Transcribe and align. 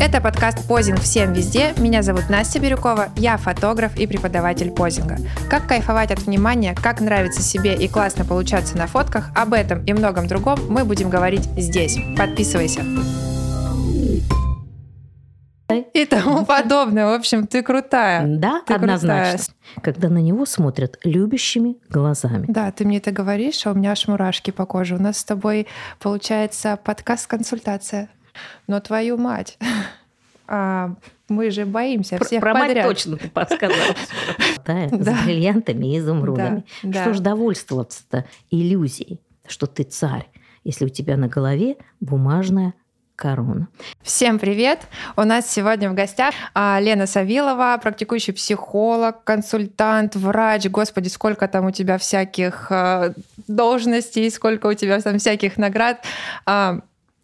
Это 0.00 0.22
подкаст 0.22 0.66
«Позинг 0.66 0.98
всем 1.00 1.34
везде». 1.34 1.74
Меня 1.76 2.02
зовут 2.02 2.30
Настя 2.30 2.58
Бирюкова, 2.58 3.10
я 3.16 3.36
фотограф 3.36 3.98
и 3.98 4.06
преподаватель 4.06 4.70
позинга. 4.70 5.18
Как 5.50 5.68
кайфовать 5.68 6.10
от 6.10 6.20
внимания, 6.20 6.74
как 6.74 7.02
нравится 7.02 7.42
себе 7.42 7.74
и 7.74 7.86
классно 7.86 8.24
получаться 8.24 8.78
на 8.78 8.86
фотках, 8.86 9.30
об 9.36 9.52
этом 9.52 9.84
и 9.84 9.92
многом 9.92 10.26
другом 10.26 10.58
мы 10.70 10.86
будем 10.86 11.10
говорить 11.10 11.44
здесь. 11.58 11.98
Подписывайся. 12.16 12.82
И 15.92 16.06
тому 16.06 16.46
подобное. 16.46 17.06
В 17.06 17.12
общем, 17.12 17.46
ты 17.46 17.62
крутая. 17.62 18.24
Да, 18.26 18.62
Ты 18.66 18.74
однозначно. 18.74 19.38
крутая. 19.38 19.82
Когда 19.82 20.08
на 20.08 20.18
него 20.18 20.46
смотрят 20.46 20.98
любящими 21.04 21.76
глазами. 21.90 22.46
Да, 22.48 22.72
ты 22.72 22.86
мне 22.86 22.96
это 22.96 23.12
говоришь, 23.12 23.66
а 23.66 23.72
у 23.72 23.74
меня 23.74 23.92
аж 23.92 24.08
мурашки 24.08 24.50
по 24.50 24.64
коже. 24.64 24.96
У 24.96 24.98
нас 24.98 25.18
с 25.18 25.24
тобой 25.24 25.66
получается 26.00 26.78
подкаст-консультация. 26.82 28.08
Но 28.66 28.80
твою 28.80 29.16
мать. 29.18 29.58
А, 30.52 30.94
мы 31.28 31.50
же 31.52 31.64
боимся 31.64 32.16
Про- 32.16 32.24
всех 32.24 32.40
Про 32.40 32.54
мать 32.54 32.68
подряд. 32.68 32.86
точно 32.86 33.16
ты 33.16 33.28
подсказала. 33.28 33.94
Да. 34.66 34.88
С 34.88 35.24
бриллиантами 35.24 35.94
и 35.94 35.98
изумрудами. 35.98 36.64
Да, 36.82 36.90
да. 36.90 37.02
Что 37.02 37.14
ж 37.14 37.20
довольствоваться-то 37.20 38.24
иллюзией, 38.50 39.20
что 39.46 39.66
ты 39.66 39.84
царь, 39.84 40.28
если 40.64 40.86
у 40.86 40.88
тебя 40.88 41.16
на 41.16 41.28
голове 41.28 41.76
бумажная 42.00 42.74
корона. 43.16 43.68
Всем 44.02 44.38
привет! 44.38 44.80
У 45.14 45.22
нас 45.22 45.48
сегодня 45.48 45.90
в 45.90 45.94
гостях 45.94 46.34
а, 46.54 46.80
Лена 46.80 47.06
Савилова, 47.06 47.78
практикующий 47.82 48.32
психолог, 48.32 49.22
консультант, 49.24 50.16
врач. 50.16 50.66
Господи, 50.68 51.08
сколько 51.08 51.46
там 51.46 51.66
у 51.66 51.70
тебя 51.70 51.98
всяких 51.98 52.72
а, 52.72 53.12
должностей, 53.46 54.30
сколько 54.30 54.68
у 54.68 54.74
тебя 54.74 55.00
там 55.00 55.18
всяких 55.18 55.58
наград. 55.58 56.02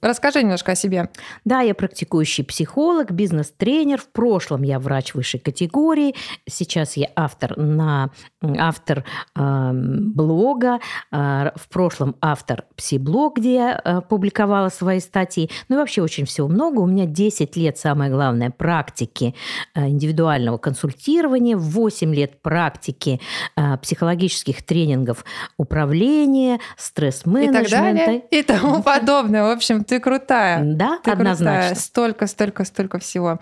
Расскажи 0.06 0.42
немножко 0.42 0.72
о 0.72 0.74
себе. 0.76 1.10
Да, 1.44 1.60
я 1.62 1.74
практикующий 1.74 2.44
психолог, 2.44 3.10
бизнес-тренер. 3.10 3.98
В 3.98 4.08
прошлом 4.08 4.62
я 4.62 4.78
врач 4.78 5.14
высшей 5.14 5.40
категории. 5.40 6.14
Сейчас 6.48 6.96
я 6.96 7.08
автор 7.16 7.56
на 7.56 8.10
автор 8.40 9.04
э, 9.34 9.70
блога. 9.72 10.78
Э, 11.10 11.50
в 11.56 11.68
прошлом 11.68 12.14
автор 12.20 12.64
пси-блог, 12.76 13.38
где 13.38 13.54
я 13.54 13.80
э, 13.84 14.00
публиковала 14.08 14.68
свои 14.68 15.00
статьи. 15.00 15.50
Ну 15.68 15.76
и 15.76 15.78
вообще 15.78 16.02
очень 16.02 16.24
всего 16.24 16.46
много. 16.46 16.80
У 16.80 16.86
меня 16.86 17.06
10 17.06 17.56
лет, 17.56 17.76
самое 17.76 18.10
главное, 18.10 18.50
практики 18.50 19.34
э, 19.74 19.88
индивидуального 19.88 20.58
консультирования, 20.58 21.56
8 21.56 22.14
лет 22.14 22.42
практики 22.42 23.20
э, 23.56 23.76
психологических 23.78 24.62
тренингов 24.64 25.24
управления, 25.56 26.56
И 26.56 26.58
стресс-менеджмента. 26.76 27.62
так 27.62 27.70
далее, 27.70 28.22
и 28.30 28.42
тому 28.42 28.82
подобное. 28.84 29.42
В 29.44 29.50
общем, 29.50 29.82
ты 29.82 29.95
крутая. 30.00 30.62
Да, 30.64 30.98
Ты 31.02 31.10
однозначно. 31.12 31.60
крутая. 31.60 31.74
Столько, 31.74 32.26
столько, 32.26 32.64
столько 32.64 32.98
всего. 32.98 33.40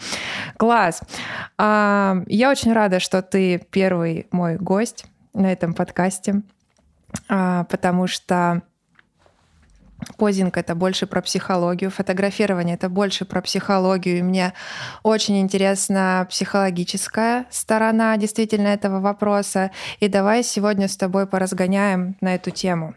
Класс. 0.56 1.00
А, 1.58 2.16
Я 2.26 2.50
очень 2.50 2.72
рада, 2.72 3.00
что 3.00 3.22
ты 3.22 3.62
первый 3.70 4.26
мой 4.30 4.56
гость 4.56 5.06
на 5.32 5.50
этом 5.52 5.74
подкасте, 5.74 6.42
а, 7.28 7.64
потому 7.64 8.06
что 8.06 8.62
позинг— 10.18 10.56
это 10.58 10.74
больше 10.74 11.06
про 11.06 11.22
психологию, 11.22 11.90
фотографирование— 11.90 12.74
это 12.76 12.88
больше 12.88 13.24
про 13.24 13.40
психологию, 13.40 14.18
и 14.18 14.22
мне 14.22 14.52
очень 15.02 15.40
интересна 15.40 16.26
психологическая 16.28 17.46
сторона 17.50 18.16
действительно 18.16 18.68
этого 18.68 19.00
вопроса. 19.00 19.70
И 20.00 20.08
давай 20.08 20.42
сегодня 20.42 20.88
с 20.88 20.96
тобой 20.96 21.26
поразгоняем 21.26 22.16
на 22.20 22.34
эту 22.34 22.50
тему. 22.50 22.94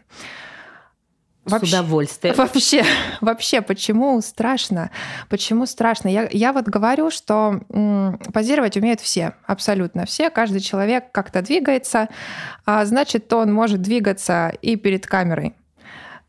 С 1.48 1.62
удовольствием. 1.62 2.34
Вообще, 2.36 2.84
вообще, 3.20 3.60
почему 3.62 4.20
страшно? 4.20 4.90
Почему 5.28 5.66
страшно? 5.66 6.08
Я, 6.08 6.28
я 6.30 6.52
вот 6.52 6.66
говорю, 6.66 7.10
что 7.10 7.60
м, 7.70 8.18
позировать 8.32 8.76
умеют 8.76 9.00
все, 9.00 9.34
абсолютно 9.46 10.06
все. 10.06 10.30
Каждый 10.30 10.60
человек 10.60 11.10
как-то 11.12 11.42
двигается, 11.42 12.08
а 12.64 12.84
значит, 12.84 13.32
он 13.32 13.52
может 13.52 13.82
двигаться 13.82 14.52
и 14.62 14.76
перед 14.76 15.06
камерой. 15.06 15.54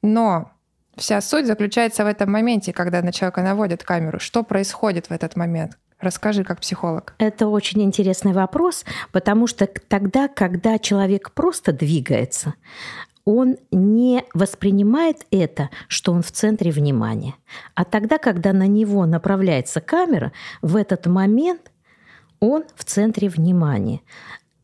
Но 0.02 0.52
вся 0.96 1.22
суть 1.22 1.48
заключается 1.48 2.04
в 2.04 2.08
этом 2.08 2.32
моменте, 2.32 2.74
когда 2.74 3.02
на 3.02 3.12
человека 3.12 3.42
наводят 3.42 3.84
камеру. 3.84 4.20
Что 4.20 4.44
происходит 4.44 5.08
в 5.08 5.12
этот 5.12 5.36
момент? 5.36 5.78
Расскажи, 6.00 6.46
как 6.46 6.62
психолог. 6.62 7.14
Это 7.18 7.48
очень 7.48 7.82
интересный 7.82 8.32
вопрос, 8.32 8.86
потому 9.12 9.48
что 9.48 9.68
тогда, 9.68 10.30
когда 10.30 10.80
человек 10.80 11.32
просто 11.32 11.74
двигается, 11.74 12.54
он 13.26 13.58
не 13.72 14.24
воспринимает 14.34 15.26
это, 15.32 15.70
что 15.88 16.14
он 16.14 16.22
в 16.22 16.32
центре 16.32 16.72
внимания. 16.72 17.36
А 17.76 17.86
тогда, 17.86 18.18
когда 18.18 18.54
на 18.54 18.68
него 18.68 19.06
направляется 19.06 19.82
камера, 19.82 20.32
в 20.62 20.76
этот 20.76 21.06
момент 21.06 21.72
он 22.40 22.64
в 22.76 22.84
центре 22.86 23.30
внимания. 23.30 24.02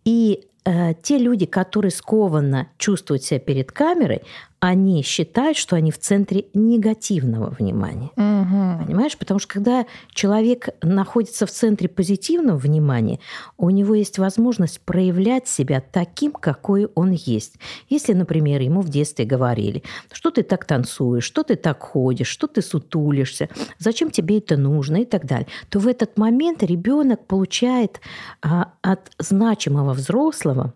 И 0.04 0.48
э, 0.64 0.94
те 1.02 1.18
люди, 1.18 1.46
которые 1.46 1.92
скованно 1.92 2.70
чувствуют 2.78 3.24
себя 3.24 3.40
перед 3.40 3.72
камерой, 3.72 4.22
они 4.60 5.04
считают, 5.04 5.58
что 5.58 5.76
они 5.76 5.92
в 5.92 6.00
центре 6.00 6.46
негативного 6.54 7.50
внимания. 7.50 8.10
Мгм. 8.16 8.86
Понимаешь? 8.86 9.18
Потому 9.18 9.40
что 9.40 9.54
когда 9.54 9.86
человек 10.10 10.70
находится 10.82 11.46
в 11.46 11.52
центре 11.52 11.88
позитивного 11.88 12.58
внимания, 12.58 13.20
у 13.58 13.70
него 13.70 13.96
есть 13.96 14.18
возможность 14.18 14.82
проявлять 14.82 15.48
себя 15.48 15.82
таким, 15.82 16.32
какой 16.32 16.88
он 16.96 17.12
есть. 17.12 17.56
Если, 17.90 18.14
например, 18.14 18.62
ему 18.62 18.82
в 18.82 18.90
детстве 18.90 19.26
говорили, 19.26 19.84
что 20.12 20.32
ты 20.32 20.42
так 20.42 20.66
танцуешь, 20.66 21.24
что 21.24 21.44
ты 21.44 21.56
так 21.56 21.82
ходишь, 21.82 22.28
что 22.28 22.48
ты 22.48 22.62
сутулишься, 22.62 23.50
зачем 23.78 24.10
тебе 24.10 24.40
это 24.40 24.58
нужно 24.58 24.98
и 24.98 25.06
так 25.06 25.26
далее, 25.26 25.48
то 25.70 25.80
в 25.80 25.88
этот 25.88 26.18
момент 26.18 26.64
ребенок 26.64 27.26
получает 27.28 28.00
а, 28.42 28.74
от 28.82 29.12
значимого 29.20 29.94
взрослого 29.94 30.74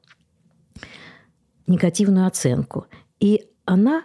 негативную 1.68 2.28
оценку. 2.28 2.88
И 3.20 3.46
она 3.70 4.04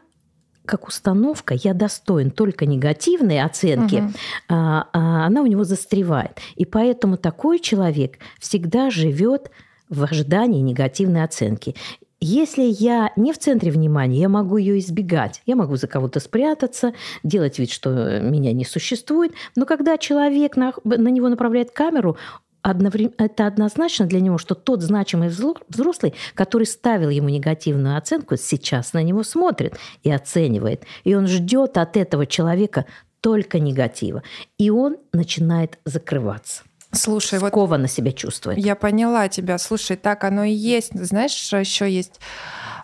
как 0.66 0.88
установка 0.88 1.54
«я 1.54 1.75
достоин 1.75 2.30
только 2.30 2.64
негативной 2.64 3.42
оценки», 3.42 3.97
Мгм. 3.97 4.14
а, 4.48 4.88
а, 4.92 5.26
она 5.26 5.42
у 5.42 5.47
него 5.47 5.64
застревает. 5.64 6.38
И 6.56 6.64
поэтому 6.64 7.19
такой 7.19 7.58
человек 7.58 8.19
всегда 8.41 8.91
живет 8.91 9.50
в 9.91 10.02
ожидании 10.02 10.62
негативной 10.62 11.22
оценки. 11.22 11.75
Если 12.20 12.62
я 12.62 13.10
не 13.16 13.34
в 13.34 13.38
центре 13.38 13.70
внимания, 13.70 14.20
я 14.20 14.30
могу 14.30 14.56
ее 14.56 14.78
избегать. 14.78 15.42
Я 15.44 15.56
могу 15.56 15.76
за 15.76 15.86
кого-то 15.86 16.20
спрятаться, 16.20 16.94
делать 17.22 17.58
вид, 17.58 17.70
что 17.70 18.20
меня 18.20 18.54
не 18.54 18.64
существует. 18.64 19.34
Но 19.56 19.66
когда 19.66 19.98
человек 19.98 20.56
на, 20.56 20.72
на 20.84 21.08
него 21.08 21.28
направляет 21.28 21.72
камеру, 21.72 22.16
это 22.64 23.47
однозначно 23.47 24.06
для 24.06 24.20
него, 24.20 24.38
что 24.38 24.54
тот 24.54 24.82
значимый 24.82 25.28
взрослый, 25.28 26.14
который 26.34 26.66
ставил 26.66 27.10
ему 27.10 27.28
негативную 27.28 27.97
оценку, 27.97 28.36
сейчас 28.36 28.92
на 28.94 29.02
него 29.02 29.22
смотрит 29.22 29.76
и 30.02 30.10
оценивает. 30.10 30.84
И 31.04 31.14
он 31.14 31.26
ждет 31.26 31.76
от 31.76 31.97
этого 31.97 32.26
человека 32.26 32.86
только 33.20 33.58
негатива. 33.58 34.22
И 34.58 34.70
он 34.70 34.97
начинает 35.12 35.78
закрываться. 35.84 36.62
Слушай, 36.92 37.38
вот 37.38 37.48
Скованно 37.48 37.88
себя 37.88 38.12
чувствует. 38.12 38.58
Я 38.58 38.76
поняла 38.76 39.28
тебя. 39.28 39.58
Слушай, 39.58 39.96
так 39.96 40.25
оно 40.25 40.44
и 40.44 40.52
есть. 40.52 40.92
Знаешь, 40.94 41.52
еще 41.52 41.91
есть? 41.91 42.20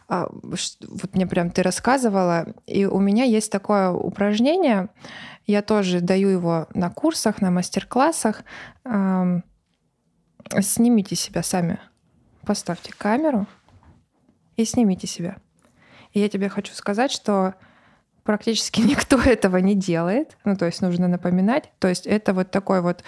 А, 0.08 0.28
Вот 0.30 1.14
мне 1.14 1.26
прям 1.26 1.50
ты 1.50 1.62
рассказывала, 1.62 2.54
и 2.66 2.84
у 2.84 2.98
меня 2.98 3.24
есть 3.24 3.52
такое 3.52 3.92
упражнение. 3.92 4.88
Я 5.47 5.62
тоже 5.62 6.00
даю 6.00 6.28
его 6.28 6.66
на 6.74 6.91
курсах, 6.91 7.41
на 7.41 7.50
мастер-классах. 7.50 8.42
Снимите 10.59 11.15
себя 11.15 11.43
сами. 11.43 11.78
Поставьте 12.44 12.93
камеру 12.97 13.47
и 14.56 14.65
снимите 14.65 15.06
себя. 15.06 15.37
И 16.12 16.21
я 16.21 16.28
тебе 16.28 16.49
хочу 16.49 16.75
сказать, 16.75 17.12
что 17.12 17.55
практически 18.25 18.81
никто 18.81 19.21
этого 19.21 19.59
не 19.59 19.75
делает. 19.75 20.37
Ну, 20.44 20.56
то 20.56 20.66
есть 20.66 20.83
нужно 20.83 21.09
напоминать. 21.09 21.71
То 21.78 21.89
есть 21.89 22.07
это 22.07 22.33
вот 22.33 22.51
такой 22.51 22.80
вот 22.80 23.04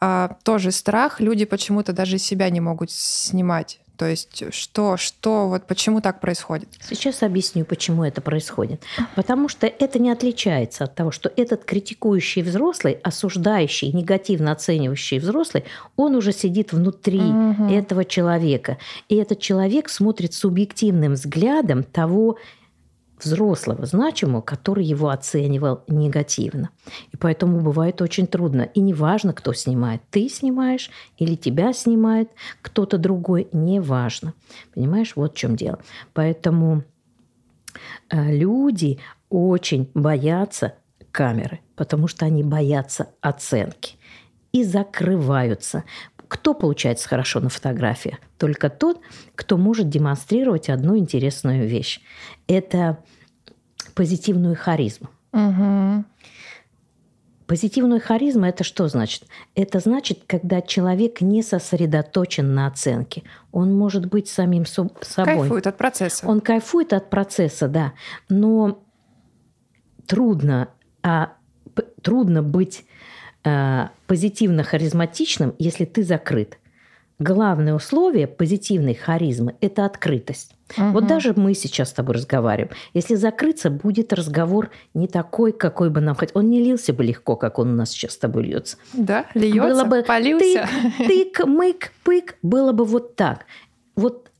а, 0.00 0.36
тоже 0.44 0.70
страх. 0.70 1.20
Люди 1.20 1.44
почему-то 1.44 1.92
даже 1.92 2.18
себя 2.18 2.48
не 2.50 2.60
могут 2.60 2.90
снимать. 2.90 3.80
То 3.98 4.06
есть 4.06 4.54
что, 4.54 4.96
что, 4.96 5.48
вот 5.48 5.66
почему 5.66 6.00
так 6.00 6.20
происходит? 6.20 6.68
Сейчас 6.80 7.24
объясню, 7.24 7.64
почему 7.64 8.04
это 8.04 8.20
происходит. 8.20 8.80
Потому 9.16 9.48
что 9.48 9.66
это 9.66 9.98
не 9.98 10.10
отличается 10.10 10.84
от 10.84 10.94
того, 10.94 11.10
что 11.10 11.32
этот 11.36 11.64
критикующий 11.64 12.42
взрослый, 12.42 12.92
осуждающий, 13.02 13.90
негативно 13.92 14.52
оценивающий 14.52 15.18
взрослый, 15.18 15.64
он 15.96 16.14
уже 16.14 16.32
сидит 16.32 16.72
внутри 16.72 17.18
Мгм. 17.20 17.68
этого 17.68 18.04
человека. 18.04 18.78
И 19.08 19.16
этот 19.16 19.40
человек 19.40 19.88
смотрит 19.88 20.32
субъективным 20.32 21.14
взглядом 21.14 21.82
того 21.82 22.38
взрослого, 23.24 23.86
значимого, 23.86 24.40
который 24.40 24.84
его 24.84 25.08
оценивал 25.08 25.82
негативно. 25.88 26.70
И 27.12 27.16
поэтому 27.16 27.60
бывает 27.60 28.00
очень 28.02 28.26
трудно. 28.26 28.62
И 28.62 28.80
неважно, 28.80 29.32
кто 29.32 29.52
снимает. 29.52 30.02
Ты 30.10 30.28
снимаешь 30.28 30.90
или 31.16 31.34
тебя 31.34 31.72
снимает 31.72 32.30
кто-то 32.62 32.98
другой, 32.98 33.48
неважно. 33.52 34.34
Понимаешь, 34.74 35.12
вот 35.16 35.34
в 35.34 35.36
чем 35.36 35.56
дело. 35.56 35.78
Поэтому 36.14 36.84
э, 38.10 38.36
люди 38.36 38.98
очень 39.30 39.90
боятся 39.94 40.74
камеры, 41.10 41.60
потому 41.76 42.08
что 42.08 42.26
они 42.26 42.42
боятся 42.42 43.08
оценки 43.20 43.96
и 44.52 44.64
закрываются. 44.64 45.84
Кто 46.28 46.54
получается 46.54 47.08
хорошо 47.08 47.40
на 47.40 47.48
фотографии? 47.48 48.18
Только 48.36 48.68
тот, 48.70 49.00
кто 49.34 49.56
может 49.56 49.88
демонстрировать 49.88 50.68
одну 50.68 50.96
интересную 50.96 51.66
вещь. 51.66 52.00
Это 52.46 53.02
позитивную 53.94 54.54
харизму. 54.54 55.08
Угу. 55.32 56.04
Позитивную 57.46 58.00
харизму 58.02 58.44
это 58.44 58.62
что 58.62 58.88
значит? 58.88 59.24
Это 59.54 59.80
значит, 59.80 60.20
когда 60.26 60.60
человек 60.60 61.22
не 61.22 61.42
сосредоточен 61.42 62.54
на 62.54 62.66
оценке. 62.66 63.22
Он 63.52 63.74
может 63.74 64.04
быть 64.04 64.28
самим 64.28 64.66
собой. 64.66 64.92
Кайфует 65.24 65.66
от 65.66 65.78
процесса. 65.78 66.28
Он 66.28 66.42
кайфует 66.42 66.92
от 66.92 67.08
процесса, 67.08 67.68
да. 67.68 67.94
Но 68.28 68.84
трудно, 70.06 70.68
а, 71.02 71.32
трудно 72.02 72.42
быть 72.42 72.84
позитивно 74.06 74.62
харизматичным, 74.62 75.54
если 75.58 75.84
ты 75.84 76.02
закрыт. 76.02 76.58
Главное 77.18 77.74
условие 77.74 78.28
позитивной 78.28 78.94
харизмы– 78.94 79.56
это 79.60 79.84
открытость. 79.84 80.54
Угу. 80.76 80.90
Вот 80.90 81.06
даже 81.08 81.34
мы 81.34 81.54
сейчас 81.54 81.90
с 81.90 81.92
тобой 81.92 82.14
разговариваем. 82.14 82.70
Если 82.94 83.16
закрыться, 83.16 83.70
будет 83.70 84.12
разговор 84.12 84.70
не 84.94 85.08
такой, 85.08 85.52
какой 85.52 85.90
бы 85.90 86.00
нам 86.00 86.14
хотелось. 86.14 86.44
Он 86.44 86.50
не 86.50 86.62
лился 86.62 86.92
бы 86.92 87.02
легко, 87.02 87.34
как 87.34 87.58
он 87.58 87.70
у 87.70 87.74
нас 87.74 87.90
сейчас 87.90 88.12
с 88.12 88.18
тобой 88.18 88.44
льется. 88.44 88.76
Да, 88.92 89.26
льется, 89.34 89.68
было 89.68 89.84
бы 89.84 90.02
полился. 90.04 90.68
Тык, 90.98 91.38
тык, 91.38 91.46
мык, 91.46 91.92
пык, 92.04 92.36
было 92.42 92.72
бы 92.72 92.84
вот 92.84 93.16
так. 93.16 93.46
Вот 93.96 94.30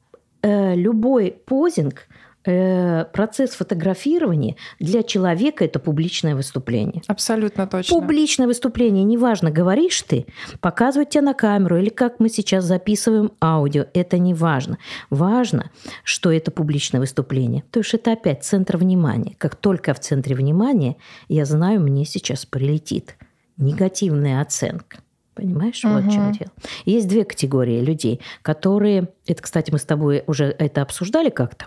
э, 0.43 0.77
любой 0.77 1.37
позинг– 1.47 2.07
Э, 2.18 2.18
процесс 2.45 3.51
фотографирования 3.51 4.57
для 4.79 5.03
человека 5.03 5.65
это 5.65 5.79
публичное 5.79 6.35
выступление. 6.35 7.03
Абсолютно 7.07 7.67
точно. 7.67 8.01
Публичное 8.01 8.47
выступление, 8.47 9.05
неважно, 9.05 9.51
говоришь 9.51 10.01
ты, 10.03 10.27
показывать 10.61 11.11
тебя 11.11 11.23
на 11.23 11.35
камеру 11.35 11.79
или 11.79 11.89
как 11.89 12.21
мы 12.21 12.29
сейчас 12.29 12.65
записываем 12.65 13.33
аудио, 13.43 13.87
это 13.93 14.19
не 14.19 14.35
важно. 14.35 14.79
Важно, 15.11 15.71
что 16.05 16.31
это 16.33 16.51
публичное 16.51 17.01
выступление. 17.01 17.65
То 17.71 17.81
есть 17.81 17.93
это 17.95 18.13
опять 18.13 18.45
центр 18.45 18.77
внимания. 18.77 19.35
Как 19.39 19.57
только 19.57 19.93
в 19.93 20.01
центре 20.01 20.35
внимания, 20.35 20.97
я 21.29 21.45
знаю, 21.45 21.81
мне 21.81 22.05
сейчас 22.05 22.47
прилетит 22.47 23.17
негативная 23.57 24.41
оценка. 24.41 24.99
Понимаешь, 25.35 25.85
угу. 25.85 25.95
вот 25.95 26.05
в 26.05 26.11
чем 26.11 26.33
дело. 26.33 26.51
Есть 26.85 27.07
две 27.07 27.25
категории 27.25 27.81
людей, 27.81 28.21
которые, 28.43 29.09
это, 29.27 29.41
кстати, 29.41 29.71
мы 29.71 29.79
с 29.79 29.85
тобой 29.85 30.25
уже 30.27 30.47
это 30.47 30.83
обсуждали 30.83 31.31
как-то, 31.31 31.67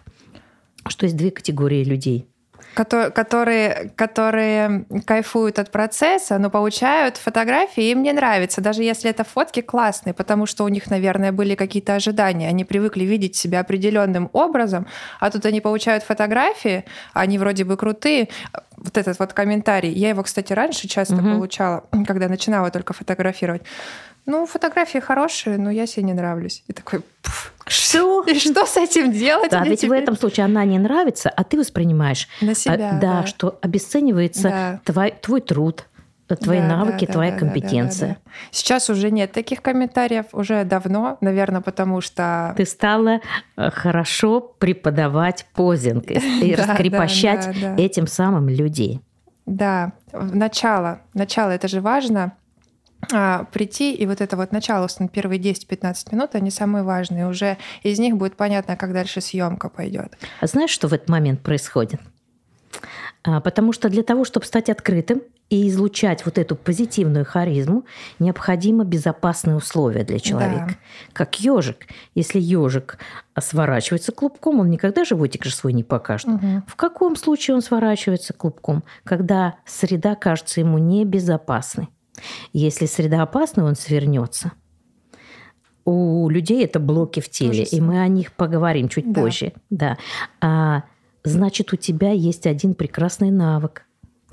что 0.87 1.05
есть 1.05 1.17
две 1.17 1.31
категории 1.31 1.83
людей. 1.83 2.27
Которые, 2.73 3.91
которые 3.97 4.85
кайфуют 5.05 5.59
от 5.59 5.71
процесса, 5.71 6.37
но 6.37 6.49
получают 6.49 7.17
фотографии, 7.17 7.91
им 7.91 8.01
не 8.01 8.13
нравится, 8.13 8.61
даже 8.61 8.81
если 8.81 9.09
это 9.09 9.25
фотки 9.25 9.61
классные, 9.61 10.13
потому 10.13 10.45
что 10.45 10.63
у 10.63 10.69
них, 10.69 10.89
наверное, 10.89 11.33
были 11.33 11.55
какие-то 11.55 11.95
ожидания, 11.95 12.47
они 12.47 12.63
привыкли 12.63 13.03
видеть 13.03 13.35
себя 13.35 13.59
определенным 13.59 14.29
образом, 14.31 14.87
а 15.19 15.29
тут 15.29 15.45
они 15.45 15.59
получают 15.59 16.03
фотографии, 16.03 16.85
они 17.11 17.37
вроде 17.37 17.65
бы 17.65 17.75
крутые. 17.75 18.29
Вот 18.77 18.97
этот 18.97 19.19
вот 19.19 19.33
комментарий, 19.33 19.91
я 19.91 20.09
его, 20.09 20.23
кстати, 20.23 20.53
раньше 20.53 20.87
часто 20.87 21.15
угу. 21.15 21.23
получала, 21.23 21.83
когда 22.07 22.29
начинала 22.29 22.71
только 22.71 22.93
фотографировать 22.93 23.63
ну, 24.25 24.45
фотографии 24.45 24.99
хорошие, 24.99 25.57
но 25.57 25.71
я 25.71 25.87
себе 25.87 26.03
не 26.03 26.13
нравлюсь. 26.13 26.63
И 26.67 26.73
такой, 26.73 27.01
что? 27.67 28.23
И 28.23 28.37
что 28.37 28.65
с 28.65 28.77
этим 28.77 29.11
делать? 29.11 29.51
Да, 29.51 29.63
ведь 29.63 29.81
теперь? 29.81 29.89
в 29.89 30.03
этом 30.03 30.17
случае 30.17 30.45
она 30.45 30.63
не 30.65 30.79
нравится, 30.79 31.29
а 31.29 31.43
ты 31.43 31.57
воспринимаешь, 31.57 32.27
на 32.41 32.53
себя, 32.53 32.73
а, 32.73 32.77
да, 32.77 32.99
да, 32.99 33.25
что 33.25 33.57
обесценивается 33.61 34.49
да. 34.49 34.81
твой, 34.83 35.11
твой 35.21 35.41
труд, 35.41 35.85
твои 36.35 36.59
да, 36.59 36.67
навыки, 36.67 37.05
да, 37.05 37.13
твоя 37.13 37.31
да, 37.31 37.37
компетенция. 37.37 38.07
Да, 38.07 38.13
да, 38.13 38.19
да. 38.25 38.31
Сейчас 38.51 38.89
уже 38.89 39.11
нет 39.11 39.31
таких 39.31 39.61
комментариев, 39.61 40.27
уже 40.33 40.63
давно, 40.63 41.17
наверное, 41.21 41.61
потому 41.61 42.01
что... 42.01 42.53
Ты 42.57 42.65
стала 42.65 43.21
э, 43.57 43.69
хорошо 43.71 44.39
преподавать 44.39 45.45
позинг 45.53 46.05
и 46.09 46.55
раскрепощать 46.55 47.47
этим 47.77 48.07
самым 48.07 48.49
людей. 48.49 49.01
Да, 49.45 49.93
начало. 50.13 51.01
Начало, 51.13 51.51
это 51.51 51.67
же 51.67 51.81
важно 51.81 52.33
а, 53.11 53.45
прийти, 53.45 53.93
и 53.93 54.05
вот 54.05 54.21
это 54.21 54.37
вот 54.37 54.51
начало, 54.51 54.87
первые 55.11 55.39
10-15 55.39 56.13
минут, 56.13 56.35
они 56.35 56.51
самые 56.51 56.83
важные. 56.83 57.27
Уже 57.27 57.57
из 57.83 57.99
них 57.99 58.17
будет 58.17 58.35
понятно, 58.35 58.75
как 58.75 58.93
дальше 58.93 59.21
съемка 59.21 59.69
пойдет. 59.69 60.17
А 60.39 60.47
знаешь, 60.47 60.69
что 60.69 60.87
в 60.87 60.93
этот 60.93 61.09
момент 61.09 61.41
происходит? 61.41 61.99
А, 63.23 63.39
потому 63.39 63.73
что 63.73 63.89
для 63.89 64.03
того, 64.03 64.25
чтобы 64.25 64.45
стать 64.45 64.69
открытым 64.69 65.21
и 65.49 65.67
излучать 65.67 66.25
вот 66.25 66.37
эту 66.37 66.55
позитивную 66.55 67.25
харизму, 67.25 67.83
необходимо 68.19 68.85
безопасные 68.85 69.57
условия 69.57 70.03
для 70.03 70.17
человека. 70.19 70.69
Да. 70.69 70.75
Как 71.13 71.39
ежик. 71.41 71.87
Если 72.15 72.39
ежик 72.39 72.97
сворачивается 73.37 74.11
клубком, 74.13 74.61
он 74.61 74.69
никогда 74.69 75.03
животик 75.03 75.43
же 75.43 75.53
свой 75.53 75.73
не 75.73 75.83
покажет. 75.83 76.29
Угу. 76.29 76.63
В 76.67 76.75
каком 76.75 77.15
случае 77.15 77.55
он 77.55 77.61
сворачивается 77.61 78.33
клубком? 78.33 78.83
Когда 79.03 79.55
среда 79.65 80.15
кажется 80.15 80.61
ему 80.61 80.77
небезопасной. 80.77 81.89
Если 82.53 82.85
среда 82.85 83.21
опасна, 83.21 83.65
он 83.65 83.75
свернется. 83.75 84.51
У 85.85 86.29
людей 86.29 86.63
это 86.63 86.79
блоки 86.79 87.19
в 87.19 87.29
теле, 87.29 87.63
и 87.63 87.81
мы 87.81 88.01
о 88.01 88.07
них 88.07 88.33
поговорим 88.33 88.87
чуть 88.87 89.11
да. 89.11 89.21
позже. 89.21 89.53
Да. 89.69 89.97
А, 90.39 90.83
значит, 91.23 91.73
у 91.73 91.75
тебя 91.75 92.11
есть 92.11 92.45
один 92.45 92.75
прекрасный 92.75 93.31
навык, 93.31 93.83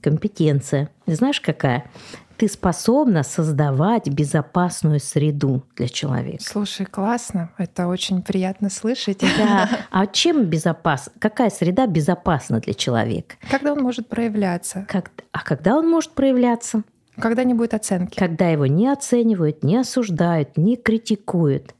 компетенция. 0.00 0.90
Знаешь, 1.06 1.40
какая? 1.40 1.90
Ты 2.36 2.46
способна 2.46 3.24
создавать 3.24 4.08
безопасную 4.08 5.00
среду 5.00 5.64
для 5.74 5.88
человека. 5.88 6.44
Слушай, 6.44 6.86
классно. 6.86 7.50
Это 7.58 7.88
очень 7.88 8.22
приятно 8.22 8.70
слышать. 8.70 9.18
Да. 9.20 9.68
А 9.90 10.06
чем 10.06 10.44
безопасно? 10.44 11.12
Какая 11.18 11.50
среда 11.50 11.88
безопасна 11.88 12.60
для 12.60 12.74
человека? 12.74 13.36
Когда 13.50 13.72
он 13.72 13.80
может 13.80 14.08
проявляться. 14.08 14.86
Как... 14.88 15.10
А 15.32 15.40
когда 15.40 15.76
он 15.76 15.88
может 15.88 16.12
проявляться? 16.12 16.84
Когда 17.20 17.44
не 17.44 17.54
будет 17.54 17.74
оценки. 17.74 18.18
Когда 18.18 18.48
его 18.48 18.66
не 18.66 18.88
оценивают, 18.88 19.62
не 19.62 19.76
осуждают, 19.76 20.56
не 20.56 20.76
критикуют. 20.76 21.74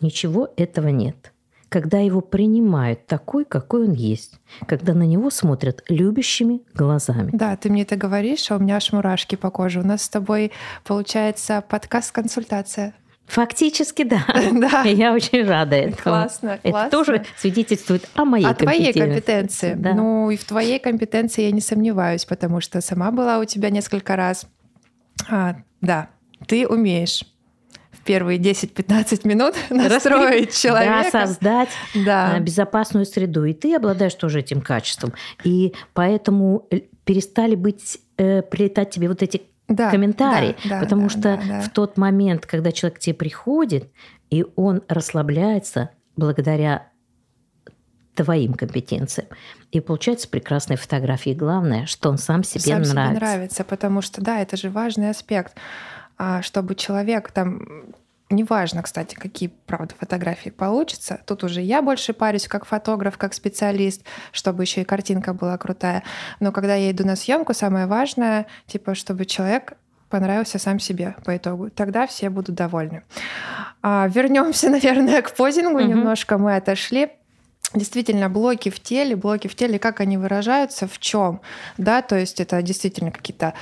Ничего 0.00 0.48
этого 0.56 0.88
нет. 0.88 1.32
Когда 1.68 1.98
его 1.98 2.20
принимают 2.20 3.06
такой, 3.06 3.44
какой 3.44 3.86
он 3.86 3.92
есть. 3.92 4.40
Когда 4.66 4.92
на 4.92 5.04
него 5.04 5.30
смотрят 5.30 5.84
любящими 5.88 6.62
глазами. 6.74 7.30
Да, 7.32 7.56
ты 7.56 7.70
мне 7.70 7.82
это 7.82 7.94
говоришь, 7.96 8.50
а 8.50 8.56
у 8.56 8.58
меня 8.58 8.76
аж 8.76 8.92
мурашки 8.92 9.36
по 9.36 9.50
коже. 9.50 9.80
У 9.80 9.84
нас 9.84 10.02
с 10.02 10.08
тобой 10.08 10.50
получается 10.84 11.62
подкаст-консультация. 11.68 12.94
Фактически, 13.26 14.02
да. 14.02 14.24
да. 14.52 14.82
Я 14.82 15.12
очень 15.12 15.46
рада 15.46 15.76
этому. 15.76 15.96
Классно, 16.02 16.58
Это 16.62 16.70
классно. 16.70 16.90
тоже 16.90 17.24
свидетельствует 17.38 18.08
о 18.14 18.24
моей 18.24 18.44
о 18.44 18.54
компетенции. 18.54 18.92
твоей 18.92 19.08
компетенции. 19.08 19.74
Да. 19.74 19.94
Ну 19.94 20.30
и 20.30 20.36
в 20.36 20.44
твоей 20.44 20.80
компетенции 20.80 21.42
я 21.42 21.52
не 21.52 21.60
сомневаюсь, 21.60 22.24
потому 22.24 22.60
что 22.60 22.80
сама 22.80 23.12
была 23.12 23.38
у 23.38 23.44
тебя 23.44 23.70
несколько 23.70 24.16
раз. 24.16 24.46
А, 25.28 25.56
да, 25.80 26.10
ты 26.46 26.66
умеешь 26.66 27.24
в 27.92 28.02
первые 28.02 28.38
10-15 28.38 29.26
минут 29.26 29.54
настроить 29.70 30.56
человека. 30.56 31.10
Да, 31.12 31.26
создать 31.26 31.68
да. 31.94 32.38
Э, 32.38 32.40
безопасную 32.40 33.04
среду. 33.04 33.44
И 33.44 33.52
ты 33.52 33.76
обладаешь 33.76 34.14
тоже 34.14 34.40
этим 34.40 34.62
качеством. 34.62 35.12
И 35.44 35.74
поэтому 35.92 36.66
э, 36.70 36.80
перестали 37.04 37.54
быть, 37.54 37.98
э, 38.16 38.42
прилетать 38.42 38.90
тебе 38.90 39.08
вот 39.08 39.22
эти 39.22 39.42
да, 39.68 39.90
комментарии. 39.90 40.56
Да, 40.64 40.76
да, 40.76 40.80
потому 40.80 41.02
да, 41.02 41.08
что 41.08 41.20
да, 41.20 41.40
да. 41.46 41.60
в 41.60 41.70
тот 41.70 41.96
момент, 41.96 42.46
когда 42.46 42.72
человек 42.72 42.98
к 42.98 43.00
тебе 43.00 43.14
приходит, 43.14 43.90
и 44.30 44.44
он 44.56 44.82
расслабляется 44.88 45.90
благодаря 46.16 46.89
твоим 48.22 48.54
компетенциям. 48.54 49.28
И 49.70 49.80
получается 49.80 50.28
прекрасные 50.28 50.76
фотографии. 50.76 51.34
Главное, 51.34 51.86
что 51.86 52.10
он 52.10 52.18
сам 52.18 52.44
себе 52.44 52.60
сам 52.60 52.82
нравится. 52.82 52.92
Себе 52.92 53.14
нравится, 53.14 53.64
потому 53.64 54.02
что, 54.02 54.20
да, 54.20 54.40
это 54.40 54.56
же 54.56 54.70
важный 54.70 55.10
аспект. 55.10 55.56
А 56.18 56.42
чтобы 56.42 56.74
человек 56.74 57.30
там 57.32 57.84
Неважно, 58.32 58.84
кстати, 58.84 59.16
какие, 59.16 59.50
правда, 59.66 59.92
фотографии 59.98 60.50
получатся. 60.50 61.20
Тут 61.26 61.42
уже 61.42 61.60
я 61.62 61.82
больше 61.82 62.12
парюсь 62.12 62.46
как 62.46 62.64
фотограф, 62.64 63.18
как 63.18 63.34
специалист, 63.34 64.04
чтобы 64.30 64.62
еще 64.62 64.82
и 64.82 64.84
картинка 64.84 65.34
была 65.34 65.58
крутая. 65.58 66.04
Но 66.38 66.52
когда 66.52 66.76
я 66.76 66.92
иду 66.92 67.04
на 67.04 67.16
съемку, 67.16 67.54
самое 67.54 67.86
важное, 67.86 68.46
типа, 68.68 68.94
чтобы 68.94 69.24
человек 69.24 69.72
понравился 70.08 70.60
сам 70.60 70.78
себе 70.78 71.16
по 71.24 71.36
итогу. 71.36 71.70
Тогда 71.70 72.06
все 72.06 72.30
будут 72.30 72.54
довольны. 72.54 73.02
А, 73.82 74.06
вернемся, 74.06 74.68
наверное, 74.70 75.22
к 75.22 75.34
позингу. 75.34 75.80
Угу. 75.80 75.88
Немножко 75.88 76.38
мы 76.38 76.54
отошли 76.54 77.10
действительно 77.74 78.28
блоки 78.28 78.68
в 78.68 78.80
теле, 78.80 79.16
блоки 79.16 79.48
в 79.48 79.54
теле, 79.54 79.78
как 79.78 80.00
они 80.00 80.16
выражаются, 80.16 80.88
в 80.88 80.98
чем, 80.98 81.40
да, 81.78 82.02
то 82.02 82.18
есть 82.18 82.40
это 82.40 82.60
действительно 82.62 83.10
какие-то 83.10 83.54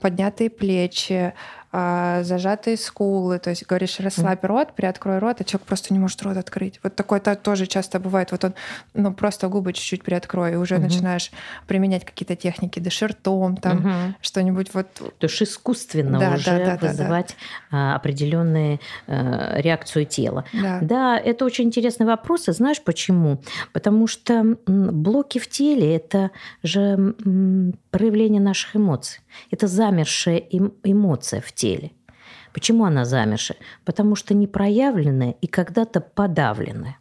поднятые 0.00 0.50
плечи, 0.50 1.34
а, 1.78 2.22
зажатые 2.22 2.78
скулы, 2.78 3.38
то 3.38 3.50
есть 3.50 3.66
говоришь, 3.66 4.00
расслабь 4.00 4.42
mm. 4.42 4.46
рот, 4.46 4.72
приоткрой 4.74 5.18
рот, 5.18 5.42
а 5.42 5.44
человек 5.44 5.66
просто 5.66 5.92
не 5.92 6.00
может 6.00 6.22
рот 6.22 6.38
открыть. 6.38 6.80
Вот 6.82 6.96
такое 6.96 7.20
-то 7.20 7.36
тоже 7.36 7.66
часто 7.66 8.00
бывает. 8.00 8.32
Вот 8.32 8.44
он, 8.44 8.54
ну, 8.94 9.12
просто 9.12 9.48
губы 9.48 9.74
чуть-чуть 9.74 10.02
приоткрой, 10.02 10.54
и 10.54 10.56
уже 10.56 10.76
mm-hmm. 10.76 10.80
начинаешь 10.80 11.30
применять 11.66 12.06
какие-то 12.06 12.34
техники, 12.34 12.80
дыши 12.80 13.06
ртом, 13.08 13.58
там, 13.58 13.78
mm-hmm. 13.78 14.14
что-нибудь 14.22 14.72
вот. 14.72 14.86
То 14.94 15.26
есть 15.26 15.42
искусственно 15.42 16.18
да, 16.18 16.34
уже 16.36 16.44
да, 16.46 16.78
да, 16.80 16.88
вызывать 16.88 17.36
да, 17.70 17.76
да. 17.76 17.96
определенную 17.96 18.80
э, 19.06 19.60
реакцию 19.60 20.06
тела. 20.06 20.46
Да. 20.54 20.78
да, 20.80 21.18
это 21.18 21.44
очень 21.44 21.66
интересный 21.66 22.06
вопрос, 22.06 22.48
и 22.48 22.52
знаешь 22.52 22.80
почему? 22.80 23.42
Потому 23.74 24.06
что 24.06 24.56
блоки 24.66 25.38
в 25.38 25.46
теле– 25.46 25.94
это 25.96 26.30
же 26.62 27.14
проявление 27.90 28.40
наших 28.40 28.76
эмоций. 28.76 29.20
Это 29.50 29.66
замершая 29.66 30.38
эмоция 30.38 31.40
в 31.40 31.52
теле. 31.52 31.92
Почему 32.52 32.84
она 32.84 33.04
замершая? 33.04 33.58
Потому 33.84 34.16
что 34.16 34.32
не 34.34 34.46
проявленная 34.46 35.36
и 35.40 35.46
когда-то 35.46 36.00
подавленная. 36.00 36.98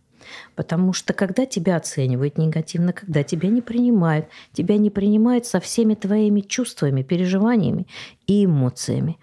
Потому 0.56 0.94
что 0.94 1.14
когда 1.14 1.46
тебя 1.46 1.76
оценивают 1.76 2.38
негативно, 2.38 2.94
когда 2.94 3.24
тебя 3.24 3.50
не 3.50 3.62
принимают, 3.62 4.28
тебя 4.54 4.78
не 4.78 4.90
принимают 4.90 5.46
со 5.46 5.60
всеми 5.60 5.96
твоими 5.96 6.42
чувствами, 6.42 7.04
переживаниями 7.04 7.88
и 8.28 8.46
эмоциями. 8.46 9.18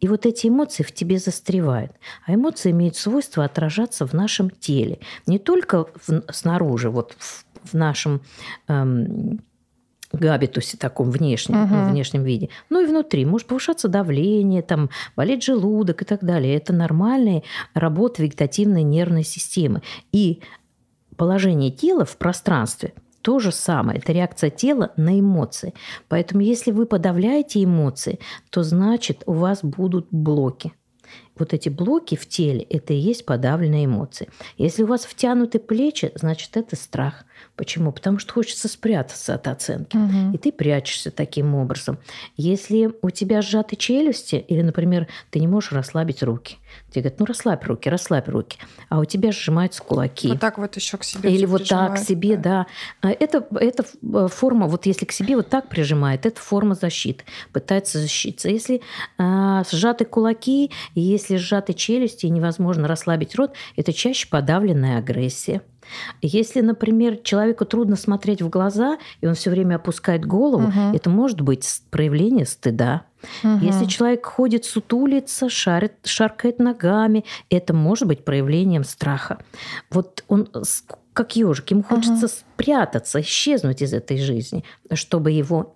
И 0.00 0.08
вот 0.08 0.26
эти 0.26 0.48
эмоции 0.48 0.82
в 0.82 0.92
тебе 0.92 1.18
застревают. 1.18 1.92
А 2.26 2.34
эмоции 2.34 2.70
имеют 2.70 2.96
свойство 2.96 3.44
отражаться 3.44 4.06
в 4.06 4.12
нашем 4.12 4.50
теле. 4.50 4.98
Не 5.26 5.38
только 5.38 5.86
в, 6.06 6.32
снаружи, 6.32 6.90
вот 6.90 7.14
в, 7.18 7.44
в 7.64 7.74
нашем 7.74 8.22
эм, 8.68 9.40
габитусе 10.12 10.76
таком 10.76 11.10
внешнем, 11.10 11.64
угу. 11.64 11.90
внешнем 11.90 12.24
виде. 12.24 12.48
Ну 12.70 12.82
и 12.82 12.86
внутри. 12.86 13.24
Может 13.24 13.46
повышаться 13.46 13.88
давление, 13.88 14.62
там, 14.62 14.90
болеть 15.16 15.44
желудок 15.44 16.02
и 16.02 16.04
так 16.04 16.24
далее. 16.24 16.56
Это 16.56 16.72
нормальная 16.72 17.42
работа 17.74 18.22
вегетативной 18.22 18.82
нервной 18.82 19.24
системы. 19.24 19.82
И 20.12 20.40
положение 21.16 21.70
тела 21.70 22.04
в 22.04 22.16
пространстве 22.16 22.94
то 23.22 23.40
же 23.40 23.52
самое. 23.52 23.98
Это 23.98 24.12
реакция 24.12 24.48
тела 24.48 24.92
на 24.96 25.20
эмоции. 25.20 25.74
Поэтому 26.08 26.40
если 26.40 26.70
вы 26.70 26.86
подавляете 26.86 27.62
эмоции, 27.62 28.20
то 28.50 28.62
значит 28.62 29.22
у 29.26 29.34
вас 29.34 29.62
будут 29.62 30.06
блоки. 30.10 30.72
Вот 31.38 31.52
эти 31.52 31.68
блоки 31.68 32.16
в 32.16 32.28
теле– 32.28 32.62
это 32.70 32.92
и 32.92 32.96
есть 32.96 33.24
подавленные 33.24 33.86
эмоции. 33.86 34.28
Если 34.56 34.82
у 34.82 34.86
вас 34.86 35.04
втянуты 35.04 35.58
плечи, 35.58 36.12
значит, 36.14 36.56
это 36.56 36.76
страх. 36.76 37.24
Почему? 37.56 37.92
Потому 37.92 38.18
что 38.18 38.32
хочется 38.32 38.68
спрятаться 38.68 39.34
от 39.34 39.48
оценки. 39.48 39.96
Угу. 39.96 40.34
И 40.34 40.38
ты 40.38 40.52
прячешься 40.52 41.10
таким 41.10 41.54
образом. 41.54 41.98
Если 42.36 42.90
у 43.02 43.10
тебя 43.10 43.42
сжаты 43.42 43.76
челюсти, 43.76 44.36
или, 44.36 44.62
например, 44.62 45.08
ты 45.30 45.40
не 45.40 45.48
можешь 45.48 45.72
расслабить 45.72 46.22
руки, 46.22 46.58
тебе 46.90 47.02
говорят, 47.02 47.20
ну 47.20 47.26
расслабь 47.26 47.64
руки, 47.64 47.88
расслабь 47.88 48.28
руки, 48.28 48.58
а 48.88 49.00
у 49.00 49.04
тебя 49.04 49.32
сжимаются 49.32 49.82
кулаки. 49.82 50.28
Вот 50.28 50.40
так 50.40 50.58
вот 50.58 50.76
еще 50.76 50.96
к 50.96 51.04
себе. 51.04 51.34
Или 51.34 51.46
вот 51.46 51.68
так 51.68 51.96
к 51.96 51.98
себе, 51.98 52.36
да. 52.36 52.66
да. 53.02 53.10
Это, 53.10 53.46
это 53.60 53.84
э, 54.02 54.28
форма, 54.30 54.66
вот 54.66 54.86
если 54.86 55.04
к 55.04 55.12
себе 55.12 55.36
вот 55.36 55.48
так 55.48 55.68
прижимает, 55.68 56.26
это 56.26 56.40
форма 56.40 56.74
защиты, 56.74 57.24
пытается 57.52 57.98
защититься. 57.98 58.48
Если 58.48 58.82
а, 59.16 59.64
сжаты 59.70 60.04
кулаки, 60.04 60.70
если 60.94 61.27
сжаты 61.36 61.74
челюсти 61.74 62.26
и 62.26 62.30
невозможно 62.30 62.88
расслабить 62.88 63.34
рот, 63.34 63.52
это 63.76 63.92
чаще 63.92 64.28
подавленная 64.28 64.98
агрессия. 64.98 65.62
Если, 66.20 66.60
например, 66.60 67.18
человеку 67.18 67.64
трудно 67.64 67.96
смотреть 67.96 68.42
в 68.42 68.48
глаза, 68.48 68.98
и 69.20 69.26
он 69.26 69.34
все 69.34 69.50
время 69.50 69.76
опускает 69.76 70.24
голову, 70.24 70.68
угу. 70.68 70.94
это 70.94 71.10
может 71.10 71.40
быть 71.40 71.66
проявление 71.90 72.46
стыда. 72.46 73.02
Угу. 73.42 73.64
Если 73.64 73.86
человек 73.86 74.26
ходит 74.26 74.64
сутулится, 74.64 75.48
шарит, 75.48 75.94
шаркает 76.04 76.58
ногами, 76.58 77.24
это 77.50 77.74
может 77.74 78.06
быть 78.06 78.24
проявлением 78.24 78.84
страха. 78.84 79.38
Вот 79.90 80.24
он 80.28 80.48
как 81.12 81.34
ежик, 81.34 81.70
ему 81.70 81.82
хочется 81.82 82.26
угу. 82.26 82.32
спрятаться, 82.32 83.20
исчезнуть 83.20 83.82
из 83.82 83.92
этой 83.92 84.18
жизни, 84.18 84.64
чтобы 84.92 85.32
его 85.32 85.74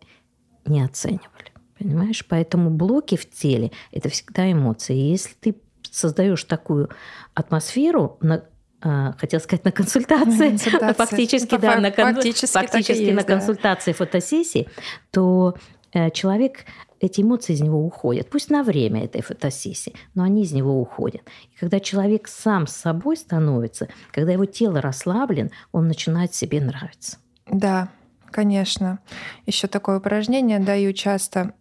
не 0.65 0.83
оценивали. 0.83 1.52
Понимаешь? 1.83 2.25
Поэтому 2.29 2.71
блоки 2.71 3.17
в 3.17 3.29
теле– 3.29 3.73
это 3.93 4.09
всегда 4.09 4.51
эмоции. 4.51 4.97
И 4.97 5.11
если 5.11 5.35
ты 5.41 5.55
создаешь 5.91 6.45
такую 6.45 6.91
атмосферу, 7.35 8.19
на, 8.21 8.45
а, 8.81 9.15
хотел 9.19 9.41
сказать, 9.41 9.65
на 9.65 9.73
консультации, 9.73 10.51
консультации. 10.51 10.93
фактически, 10.95 11.57
да, 11.57 11.79
на, 11.79 11.93
фактически, 11.93 12.53
фактически 12.53 13.03
есть, 13.03 13.15
на 13.15 13.25
консультации, 13.25 13.93
да. 13.93 13.97
фотосессии, 13.97 14.69
то 15.11 15.57
э, 15.93 16.11
человек 16.11 16.65
эти 17.01 17.21
эмоции 17.21 17.55
из 17.55 17.61
него 17.61 17.85
уходят. 17.85 18.31
Пусть 18.31 18.49
на 18.49 18.63
время 18.63 19.05
этой 19.05 19.23
фотосессии, 19.23 19.95
но 20.15 20.23
они 20.23 20.45
из 20.45 20.53
него 20.53 20.81
уходят. 20.81 21.23
И 21.53 21.59
когда 21.59 21.81
человек 21.81 22.29
сам 22.29 22.67
с 22.67 22.77
собой 22.77 23.17
становится, 23.17 23.89
когда 24.13 24.33
его 24.33 24.45
тело 24.45 24.81
расслаблен, 24.81 25.51
он 25.73 25.89
начинает 25.89 26.33
себе 26.33 26.61
нравиться. 26.61 27.19
Да, 27.51 27.89
конечно. 28.31 29.01
Еще 29.47 29.67
такое 29.67 29.99
упражнение 29.99 30.61
даю 30.61 30.93
часто, 30.93 31.55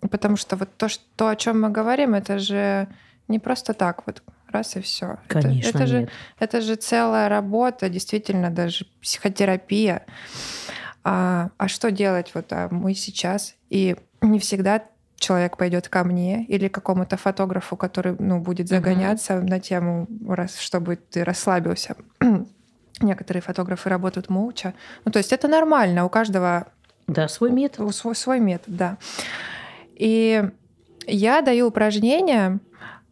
потому 0.00 0.36
что 0.36 0.56
вот 0.56 0.68
то, 0.76 0.88
что, 0.88 1.28
о 1.28 1.36
чем 1.36 1.60
мы 1.62 1.70
говорим, 1.70 2.14
это 2.14 2.38
же 2.38 2.88
не 3.28 3.38
просто 3.38 3.74
так 3.74 4.06
вот 4.06 4.22
раз 4.50 4.76
и 4.76 4.80
все. 4.80 5.18
Конечно. 5.28 5.68
Это, 5.68 5.78
это, 5.78 5.86
же, 5.86 6.08
это 6.38 6.60
же 6.60 6.74
целая 6.76 7.28
работа, 7.28 7.88
действительно, 7.88 8.50
даже 8.50 8.86
психотерапия. 9.00 10.04
А, 11.04 11.48
а 11.56 11.68
что 11.68 11.90
делать 11.90 12.30
вот 12.34 12.52
а 12.52 12.68
мы 12.70 12.94
сейчас? 12.94 13.54
И 13.70 13.96
не 14.20 14.38
всегда 14.38 14.82
человек 15.16 15.56
пойдет 15.56 15.88
ко 15.88 16.04
мне 16.04 16.44
или 16.44 16.68
к 16.68 16.74
какому-то 16.74 17.16
фотографу, 17.16 17.76
который 17.76 18.16
ну, 18.18 18.40
будет 18.40 18.68
загоняться 18.68 19.34
uh-huh. 19.34 19.48
на 19.48 19.60
тему, 19.60 20.06
раз, 20.28 20.58
чтобы 20.58 20.96
ты 20.96 21.24
расслабился. 21.24 21.96
Некоторые 23.00 23.42
фотографы 23.42 23.88
работают 23.88 24.28
молча. 24.28 24.74
Ну, 25.04 25.12
то 25.12 25.18
есть 25.18 25.32
это 25.32 25.48
нормально, 25.48 26.04
у 26.04 26.08
каждого... 26.08 26.66
Да, 27.06 27.28
свой 27.28 27.50
метод. 27.50 27.94
Свой, 27.94 28.14
свой 28.14 28.40
метод, 28.40 28.76
да. 28.76 28.98
И 29.96 30.42
я 31.06 31.42
даю 31.42 31.68
упражнения, 31.68 32.60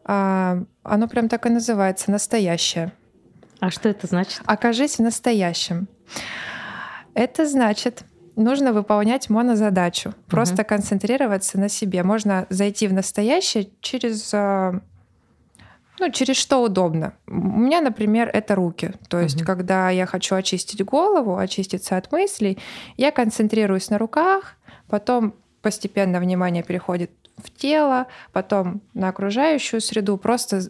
а, 0.05 0.63
оно 0.83 1.09
прям 1.09 1.29
так 1.29 1.47
и 1.47 1.51
называется 1.51 2.11
«настоящее». 2.11 2.93
А 3.61 3.71
что 3.71 3.89
это 3.89 4.07
значит? 4.07 4.41
Окажись 4.47 4.97
в 4.97 5.03
настоящем. 5.03 5.87
Это 7.15 7.47
значит, 7.47 8.05
нужно 8.35 8.73
выполнять 8.73 9.29
монозадачу, 9.29 10.15
просто 10.27 10.63
угу. 10.63 10.69
концентрироваться 10.69 11.59
на 11.59 11.69
себе. 11.69 12.03
Можно 12.03 12.47
зайти 12.49 12.89
в 12.89 12.93
настоящее 12.95 13.69
через 13.81 14.33
а, 14.33 14.81
ну, 16.01 16.11
через 16.11 16.37
что 16.37 16.63
удобно. 16.63 17.13
У 17.27 17.35
меня, 17.35 17.83
например, 17.83 18.31
это 18.33 18.55
руки. 18.55 18.93
То 19.09 19.21
есть, 19.21 19.37
угу. 19.37 19.45
когда 19.45 19.91
я 19.91 20.07
хочу 20.07 20.35
очистить 20.35 20.83
голову, 20.83 21.37
очиститься 21.37 21.99
от 21.99 22.11
мыслей, 22.11 22.59
я 22.97 23.13
концентрируюсь 23.13 23.91
на 23.91 23.99
руках, 23.99 24.57
потом 24.89 25.35
постепенно 25.63 26.21
внимание 26.21 26.63
переходит 26.63 27.11
в 27.37 27.51
тело, 27.51 28.07
потом 28.33 28.81
на 28.95 29.09
окружающую 29.09 29.81
среду, 29.81 30.17
просто 30.17 30.63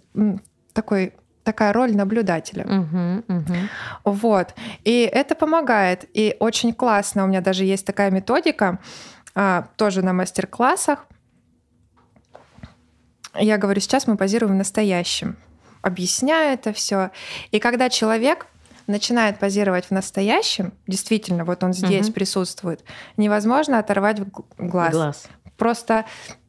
такой 0.73 1.15
такая 1.43 1.73
роль 1.73 1.97
наблюдателя. 1.97 2.65
Угу, 2.65 3.35
угу. 3.35 3.57
Вот. 4.05 4.55
И 4.85 5.03
это 5.03 5.35
помогает. 5.35 6.05
И 6.13 6.37
очень 6.39 6.73
классно. 6.75 7.25
У 7.25 7.27
меня 7.27 7.41
даже 7.41 7.65
есть 7.65 7.87
такая 7.87 8.11
методика, 8.11 8.79
а, 9.35 9.67
тоже 9.77 10.03
на 10.03 10.13
мастер-классах. 10.13 11.07
Я 13.35 13.59
говорю, 13.59 13.81
сейчас 13.81 14.07
мы 14.07 14.17
позируем 14.17 14.55
в 14.55 14.59
настоящем. 14.59 15.37
Объясняю 15.83 16.53
это 16.55 16.73
все. 16.73 17.11
И 17.53 17.59
когда 17.59 17.89
человек 17.89 18.47
начинает 18.91 19.39
позировать 19.39 19.87
в 19.87 19.91
настоящем, 19.91 20.73
действительно, 20.87 21.45
вот 21.45 21.65
он 21.65 21.73
здесь 21.73 22.09
угу. 22.09 22.15
присутствует, 22.15 22.85
невозможно 23.17 23.79
оторвать 23.79 24.21
глаз. 24.59 24.93
глаз. 24.93 25.29
Просто 25.57 26.05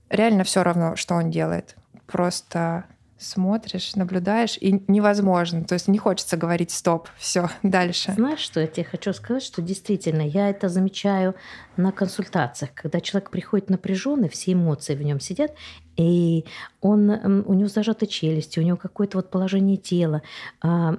реально 0.10 0.44
все 0.44 0.64
равно, 0.64 0.96
что 0.96 1.16
он 1.16 1.32
делает. 1.32 1.76
Просто 2.08 2.86
смотришь, 3.22 3.96
наблюдаешь, 3.96 4.58
и 4.60 4.84
невозможно. 4.88 5.64
То 5.64 5.74
есть 5.74 5.88
не 5.88 5.98
хочется 5.98 6.38
говорить 6.38 6.72
стоп, 6.72 7.10
все, 7.18 7.50
дальше. 7.64 8.14
Знаешь, 8.14 8.40
что 8.40 8.60
я 8.60 8.68
тебе 8.68 8.84
хочу 8.84 9.14
сказать, 9.14 9.44
что 9.44 9.62
действительно 9.62 10.22
я 10.22 10.50
это 10.50 10.70
замечаю 10.70 11.36
на 11.78 11.92
консультациях, 11.92 12.74
когда 12.74 13.00
человек 13.00 13.30
приходит 13.30 13.70
напряженный, 13.70 14.30
все 14.30 14.54
эмоции 14.54 14.96
в 14.96 15.02
нем 15.02 15.20
сидят, 15.20 15.52
и 15.98 16.46
он, 16.80 17.10
у 17.10 17.54
него 17.54 17.68
зажаты 17.68 18.08
челюсти, 18.08 18.60
у 18.60 18.64
него 18.64 18.78
какое-то 18.78 19.18
вот 19.18 19.30
положение 19.30 19.78
тела, 19.78 20.22
а, 20.62 20.98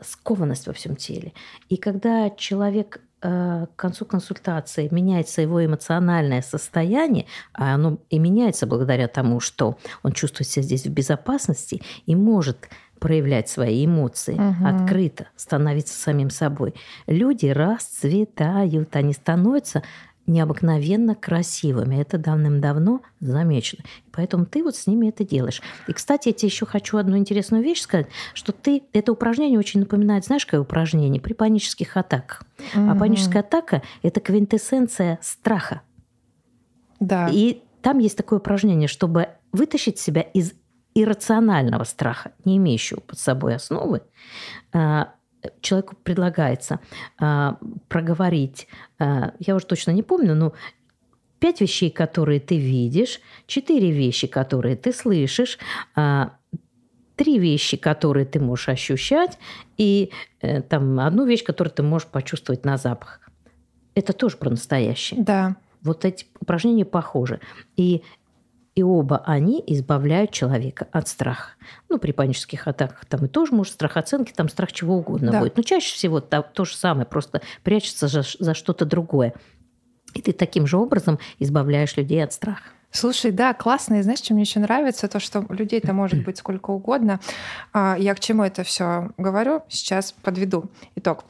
скованность 0.00 0.66
во 0.66 0.72
всем 0.72 0.96
теле. 0.96 1.32
И 1.68 1.76
когда 1.76 2.30
человек 2.30 3.00
к 3.20 3.68
концу 3.76 4.04
консультации 4.04 4.88
меняется 4.90 5.42
его 5.42 5.64
эмоциональное 5.64 6.42
состояние, 6.42 7.26
а 7.52 7.74
оно 7.74 7.98
и 8.10 8.18
меняется 8.18 8.66
благодаря 8.66 9.08
тому, 9.08 9.40
что 9.40 9.78
он 10.02 10.12
чувствует 10.12 10.48
себя 10.48 10.62
здесь 10.62 10.86
в 10.86 10.90
безопасности 10.90 11.82
и 12.06 12.14
может 12.14 12.68
проявлять 12.98 13.48
свои 13.48 13.86
эмоции 13.86 14.34
угу. 14.34 14.66
открыто, 14.66 15.28
становиться 15.36 15.98
самим 15.98 16.30
собой. 16.30 16.74
Люди 17.06 17.46
расцветают, 17.46 18.94
они 18.96 19.12
становятся 19.12 19.82
необыкновенно 20.28 21.14
красивыми. 21.14 21.96
Это 21.96 22.18
давным-давно 22.18 23.00
замечено. 23.20 23.84
Поэтому 24.12 24.46
ты 24.46 24.62
вот 24.62 24.76
с 24.76 24.86
ними 24.86 25.08
это 25.08 25.24
делаешь. 25.24 25.62
И, 25.86 25.92
кстати, 25.92 26.28
я 26.28 26.34
тебе 26.34 26.48
еще 26.48 26.66
хочу 26.66 26.98
одну 26.98 27.16
интересную 27.16 27.62
вещь 27.62 27.80
сказать, 27.80 28.08
что 28.34 28.52
ты 28.52 28.82
это 28.92 29.12
упражнение 29.12 29.58
очень 29.58 29.80
напоминает, 29.80 30.24
знаешь, 30.24 30.44
какое 30.44 30.60
упражнение? 30.60 31.20
При 31.20 31.32
панических 31.32 31.96
атаках. 31.96 32.42
Mm-hmm. 32.74 32.90
А 32.90 32.94
паническая 32.94 33.42
атака– 33.42 33.82
это 34.02 34.20
квинтэссенция 34.20 35.18
страха. 35.22 35.82
Да. 37.00 37.28
И 37.32 37.62
там 37.82 37.98
есть 37.98 38.16
такое 38.16 38.38
упражнение, 38.38 38.88
чтобы 38.88 39.28
вытащить 39.52 39.98
себя 39.98 40.20
из 40.20 40.52
иррационального 40.94 41.84
страха, 41.84 42.32
не 42.44 42.56
имеющего 42.56 43.00
под 43.00 43.18
собой 43.18 43.54
основы, 43.54 44.02
а, 44.72 45.12
человеку 45.60 45.96
предлагается 46.02 46.80
а, 47.18 47.58
проговорить, 47.88 48.68
а, 48.98 49.32
я 49.38 49.54
уже 49.54 49.66
точно 49.66 49.92
не 49.92 50.02
помню, 50.02 50.34
но 50.34 50.52
пять 51.38 51.60
вещей, 51.60 51.90
которые 51.90 52.40
ты 52.40 52.58
видишь, 52.58 53.20
четыре 53.46 53.90
вещи, 53.90 54.26
которые 54.26 54.76
ты 54.76 54.92
слышишь, 54.92 55.58
три 57.18 57.38
вещи, 57.38 57.76
которые 57.76 58.24
ты 58.24 58.40
можешь 58.40 58.68
ощущать, 58.68 59.38
и 59.76 60.10
э, 60.40 60.62
там 60.62 61.00
одну 61.00 61.26
вещь, 61.26 61.44
которую 61.44 61.74
ты 61.74 61.82
можешь 61.82 62.08
почувствовать 62.08 62.64
на 62.64 62.76
запах. 62.76 63.20
Это 63.94 64.12
тоже 64.12 64.36
про 64.36 64.50
настоящее. 64.50 65.22
Да. 65.22 65.56
Вот 65.82 66.04
эти 66.04 66.26
упражнения 66.40 66.84
похожи. 66.84 67.40
И 67.76 68.02
и 68.78 68.82
оба 68.84 69.24
они 69.26 69.60
избавляют 69.66 70.30
человека 70.30 70.86
от 70.92 71.08
страха. 71.08 71.50
Ну, 71.88 71.98
при 71.98 72.12
панических 72.12 72.68
атаках 72.68 73.06
там 73.06 73.24
и 73.24 73.28
тоже 73.28 73.52
может 73.52 73.72
страх 73.72 73.96
оценки, 73.96 74.32
там 74.32 74.48
страх 74.48 74.70
чего 74.70 74.98
угодно 74.98 75.32
да. 75.32 75.40
будет. 75.40 75.56
Но 75.56 75.64
чаще 75.64 75.92
всего 75.92 76.20
то, 76.20 76.42
то 76.42 76.64
же 76.64 76.76
самое, 76.76 77.04
просто 77.04 77.42
прячется 77.64 78.06
за, 78.06 78.22
за 78.38 78.54
что-то 78.54 78.84
другое. 78.84 79.34
И 80.14 80.22
ты 80.22 80.32
таким 80.32 80.68
же 80.68 80.76
образом 80.76 81.18
избавляешь 81.40 81.96
людей 81.96 82.22
от 82.22 82.32
страха. 82.32 82.62
Слушай, 82.92 83.32
да, 83.32 83.52
классно. 83.52 83.96
И 83.96 84.02
знаешь, 84.02 84.20
что 84.20 84.32
мне 84.32 84.44
еще 84.44 84.60
нравится? 84.60 85.08
То, 85.08 85.18
что 85.18 85.44
людей-то 85.48 85.92
может 85.92 86.24
быть 86.24 86.38
сколько 86.38 86.70
угодно. 86.70 87.18
А, 87.72 87.96
я 87.98 88.14
к 88.14 88.20
чему 88.20 88.44
это 88.44 88.62
все 88.62 89.10
говорю? 89.18 89.62
Сейчас 89.68 90.12
подведу 90.22 90.70
итог. 90.94 91.24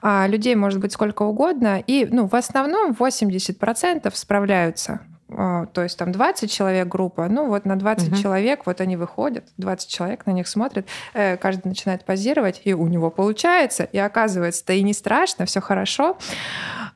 А, 0.00 0.26
людей 0.26 0.54
может 0.54 0.80
быть 0.80 0.92
сколько 0.92 1.24
угодно. 1.24 1.84
И 1.86 2.08
ну, 2.10 2.26
в 2.26 2.34
основном 2.34 2.92
80% 2.92 4.10
справляются 4.14 5.00
то 5.28 5.82
есть 5.82 5.98
там 5.98 6.10
20 6.10 6.50
человек 6.50 6.88
группа, 6.88 7.28
ну 7.28 7.48
вот 7.48 7.66
на 7.66 7.76
20 7.76 8.08
угу. 8.08 8.16
человек 8.16 8.66
вот 8.66 8.80
они 8.80 8.96
выходят, 8.96 9.44
20 9.58 9.88
человек 9.88 10.26
на 10.26 10.30
них 10.30 10.48
смотрят, 10.48 10.86
э, 11.12 11.36
каждый 11.36 11.68
начинает 11.68 12.04
позировать, 12.04 12.62
и 12.64 12.72
у 12.72 12.86
него 12.86 13.10
получается, 13.10 13.84
и 13.84 13.98
оказывается-то 13.98 14.72
и 14.72 14.82
не 14.82 14.94
страшно, 14.94 15.44
все 15.44 15.60
хорошо, 15.60 16.16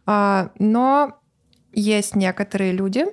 а, 0.07 0.51
но 0.59 1.19
есть 1.73 2.17
некоторые 2.17 2.73
люди, 2.73 3.05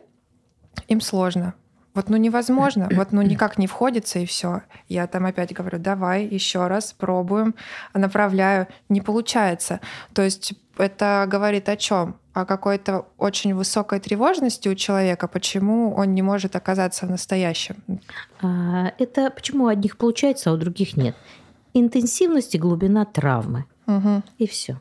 им 0.88 1.02
сложно, 1.02 1.54
вот 1.94 2.10
ну 2.10 2.16
невозможно, 2.16 2.88
вот 2.96 3.12
ну 3.12 3.22
никак 3.22 3.58
не 3.58 3.68
входится 3.68 4.20
и 4.20 4.26
все. 4.26 4.62
Я 4.88 5.06
там 5.08 5.26
опять 5.26 5.54
говорю, 5.54 5.80
давай 5.80 6.24
еще 6.26 6.68
раз 6.68 6.94
пробуем, 6.94 7.56
направляю, 7.94 8.68
не 8.88 9.02
получается. 9.02 9.82
То 10.14 10.22
есть 10.22 10.54
это 10.80 11.26
говорит 11.28 11.70
о 11.70 11.76
чем? 11.76 12.16
О 12.34 12.46
какой-то 12.46 13.06
очень 13.18 13.54
высокой 13.54 14.00
тревожности 14.00 14.70
у 14.70 14.76
человека, 14.76 15.28
почему 15.28 15.94
он 15.94 16.14
не 16.14 16.22
может 16.22 16.56
оказаться 16.56 17.06
в 17.06 17.10
настоящем? 17.10 17.76
А, 18.42 18.94
это 18.98 19.30
почему 19.30 19.66
у 19.66 19.68
одних 19.68 19.98
получается, 19.98 20.50
а 20.50 20.54
у 20.54 20.58
других 20.58 20.98
нет. 20.98 21.16
Интенсивность 21.74 22.56
и 22.56 22.58
глубина 22.58 23.06
травмы. 23.06 23.66
Угу. 23.88 24.24
И 24.38 24.48
все. 24.48 24.80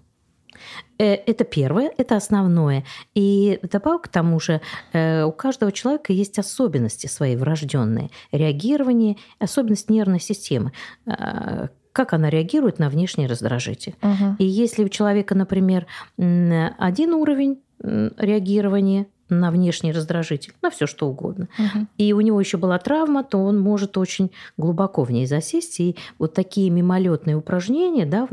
Э, 0.98 1.14
это 1.14 1.44
первое, 1.44 1.92
это 1.96 2.16
основное. 2.16 2.84
И 3.14 3.58
добавок 3.62 4.02
к 4.02 4.08
тому 4.08 4.40
же, 4.40 4.60
э, 4.92 5.24
у 5.24 5.32
каждого 5.32 5.72
человека 5.72 6.12
есть 6.12 6.38
особенности 6.38 7.06
свои 7.06 7.36
врожденные. 7.36 8.10
Реагирование, 8.32 9.16
особенность 9.38 9.90
нервной 9.90 10.20
системы 10.20 10.72
а, 11.06 11.68
как 11.98 12.12
она 12.12 12.30
реагирует 12.30 12.78
на 12.78 12.88
внешний 12.90 13.26
раздражитель. 13.26 13.96
Угу. 14.02 14.36
И 14.38 14.44
если 14.44 14.84
у 14.84 14.88
человека, 14.88 15.34
например, 15.34 15.88
один 16.16 17.12
уровень 17.12 17.58
реагирования 17.80 19.08
на 19.28 19.50
внешний 19.50 19.92
раздражитель, 19.92 20.52
на 20.62 20.70
все 20.70 20.86
что 20.86 21.08
угодно. 21.08 21.48
Угу. 21.58 21.86
И 21.98 22.12
у 22.12 22.20
него 22.20 22.40
еще 22.40 22.56
была 22.56 22.78
травма, 22.78 23.24
то 23.24 23.38
он 23.38 23.60
может 23.60 23.96
очень 23.98 24.30
глубоко 24.56 25.04
в 25.04 25.10
ней 25.10 25.26
засесть. 25.26 25.80
И 25.80 25.96
вот 26.18 26.34
такие 26.34 26.70
мимолетные 26.70 27.36
упражнения, 27.36 28.06
да, 28.06 28.28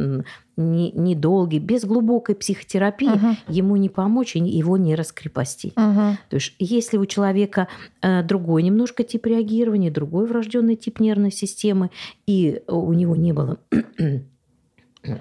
недолгие, 0.58 1.62
без 1.62 1.84
глубокой 1.84 2.34
психотерапии 2.36 3.10
угу. 3.10 3.36
ему 3.50 3.76
не 3.76 3.90
помочь 3.90 4.36
и 4.36 4.40
его 4.40 4.78
не 4.78 4.96
раскрепостить. 4.96 5.74
Угу. 5.76 6.18
То 6.30 6.36
есть 6.36 6.56
если 6.60 6.98
у 6.98 7.06
человека 7.06 7.68
э, 8.02 8.24
другой 8.24 8.64
немножко 8.64 9.04
тип 9.04 9.26
реагирования, 9.26 9.92
другой 9.92 10.28
врожденный 10.28 10.76
тип 10.76 11.00
нервной 11.00 11.32
системы, 11.32 11.92
и 12.26 12.62
у 12.68 12.94
него 12.94 13.16
не 13.16 13.34
было 13.34 13.58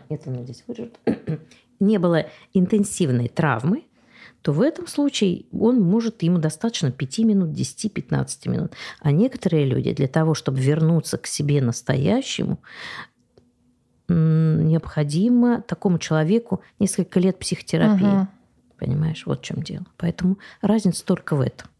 это 0.08 0.44
здесь 0.44 0.62
выжать, 0.66 0.92
не 1.80 1.98
было 1.98 2.26
интенсивной 2.52 3.28
травмы, 3.28 3.82
то 4.44 4.52
в 4.52 4.60
этом 4.60 4.86
случае 4.86 5.46
он 5.58 5.80
может, 5.80 6.22
ему 6.22 6.36
достаточно 6.36 6.92
5 6.92 7.18
минут, 7.20 7.58
10-15 7.58 8.50
минут. 8.50 8.72
А 9.00 9.10
некоторые 9.10 9.64
люди 9.64 9.94
для 9.94 10.06
того, 10.06 10.34
чтобы 10.34 10.60
вернуться 10.60 11.16
к 11.16 11.26
себе 11.26 11.62
настоящему, 11.62 12.58
необходимо 14.06 15.62
такому 15.62 15.98
человеку 15.98 16.60
несколько 16.78 17.20
лет 17.20 17.38
психотерапии. 17.38 18.04
Угу. 18.04 18.28
Понимаешь, 18.80 19.22
вот 19.24 19.40
в 19.40 19.44
чем 19.44 19.62
дело. 19.62 19.86
Поэтому 19.96 20.36
разница 20.60 21.06
только 21.06 21.36
в 21.36 21.40
этом. 21.40 21.70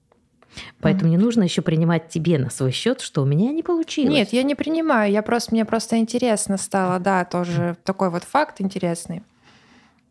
Поэтому 0.81 1.09
mm. 1.09 1.16
не 1.16 1.18
нужно 1.18 1.42
еще 1.42 1.61
принимать 1.61 2.09
тебе 2.09 2.38
на 2.38 2.48
свой 2.48 2.70
счет, 2.70 3.00
что 3.00 3.22
у 3.22 3.27
меня 3.27 3.50
не 3.50 3.64
получилось. 3.64 4.14
Нет, 4.14 4.33
я 4.33 4.44
не 4.44 4.55
принимаю. 4.55 5.12
Я 5.12 5.22
просто 5.22 5.53
мне 5.53 5.64
просто 5.64 5.98
интересно 5.98 6.57
стало, 6.57 7.00
да, 7.00 7.24
тоже 7.24 7.77
такой 7.83 8.09
вот 8.09 8.22
факт 8.22 8.61
интересный. 8.61 9.22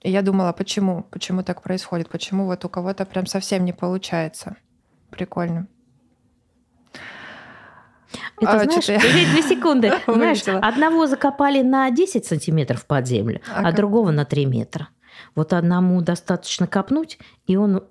И 0.03 0.11
я 0.11 0.21
думала, 0.21 0.51
почему, 0.51 1.03
почему 1.09 1.43
так 1.43 1.61
происходит, 1.61 2.09
почему 2.09 2.45
вот 2.45 2.65
у 2.65 2.69
кого-то 2.69 3.05
прям 3.05 3.25
совсем 3.25 3.63
не 3.63 3.71
получается. 3.71 4.57
Прикольно. 5.09 5.67
Это, 8.39 8.51
а, 8.51 8.63
знаешь, 8.63 8.85
две 8.85 9.41
секунды. 9.41 9.91
Знаешь, 10.07 10.43
одного 10.47 11.07
закопали 11.07 11.61
на 11.61 11.89
10 11.89 12.25
сантиметров 12.25 12.85
под 12.85 13.07
землю, 13.07 13.41
а, 13.47 13.69
а 13.69 13.71
другого 13.71 14.11
на 14.11 14.25
3 14.25 14.45
метра. 14.45 14.89
Вот 15.35 15.53
одному 15.53 16.01
достаточно 16.01 16.67
копнуть, 16.67 17.17
и 17.47 17.55
он 17.55 17.83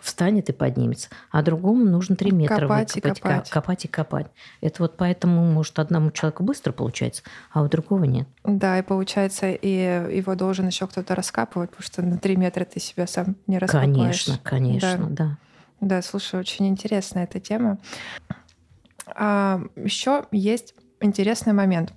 встанет 0.00 0.48
и 0.48 0.52
поднимется, 0.52 1.08
а 1.30 1.42
другому 1.42 1.84
нужно 1.84 2.16
3 2.16 2.30
метра 2.32 2.60
копать 2.60 2.94
выкопать, 2.94 3.18
и 3.18 3.20
копать. 3.20 3.50
копать 3.50 3.84
и 3.84 3.88
копать. 3.88 4.26
Это 4.60 4.82
вот 4.82 4.96
поэтому, 4.96 5.44
может, 5.44 5.78
одному 5.78 6.10
человеку 6.10 6.42
быстро 6.42 6.72
получается, 6.72 7.22
а 7.52 7.62
у 7.62 7.68
другого 7.68 8.04
нет. 8.04 8.28
Да, 8.44 8.78
и 8.78 8.82
получается, 8.82 9.50
и 9.50 9.68
его 9.68 10.34
должен 10.34 10.66
еще 10.66 10.86
кто-то 10.86 11.14
раскапывать, 11.14 11.70
потому 11.70 11.84
что 11.84 12.02
на 12.02 12.18
3 12.18 12.36
метра 12.36 12.64
ты 12.64 12.80
себя 12.80 13.06
сам 13.06 13.36
не 13.46 13.58
раскопаешь. 13.58 13.94
Конечно, 13.94 14.38
конечно, 14.42 15.06
да. 15.10 15.24
Да, 15.80 15.96
да 15.96 16.02
слушай, 16.02 16.38
очень 16.38 16.68
интересная 16.68 17.24
эта 17.24 17.40
тема. 17.40 17.78
А, 19.06 19.60
еще 19.76 20.26
есть 20.30 20.74
интересный 21.00 21.52
момент. 21.52 21.92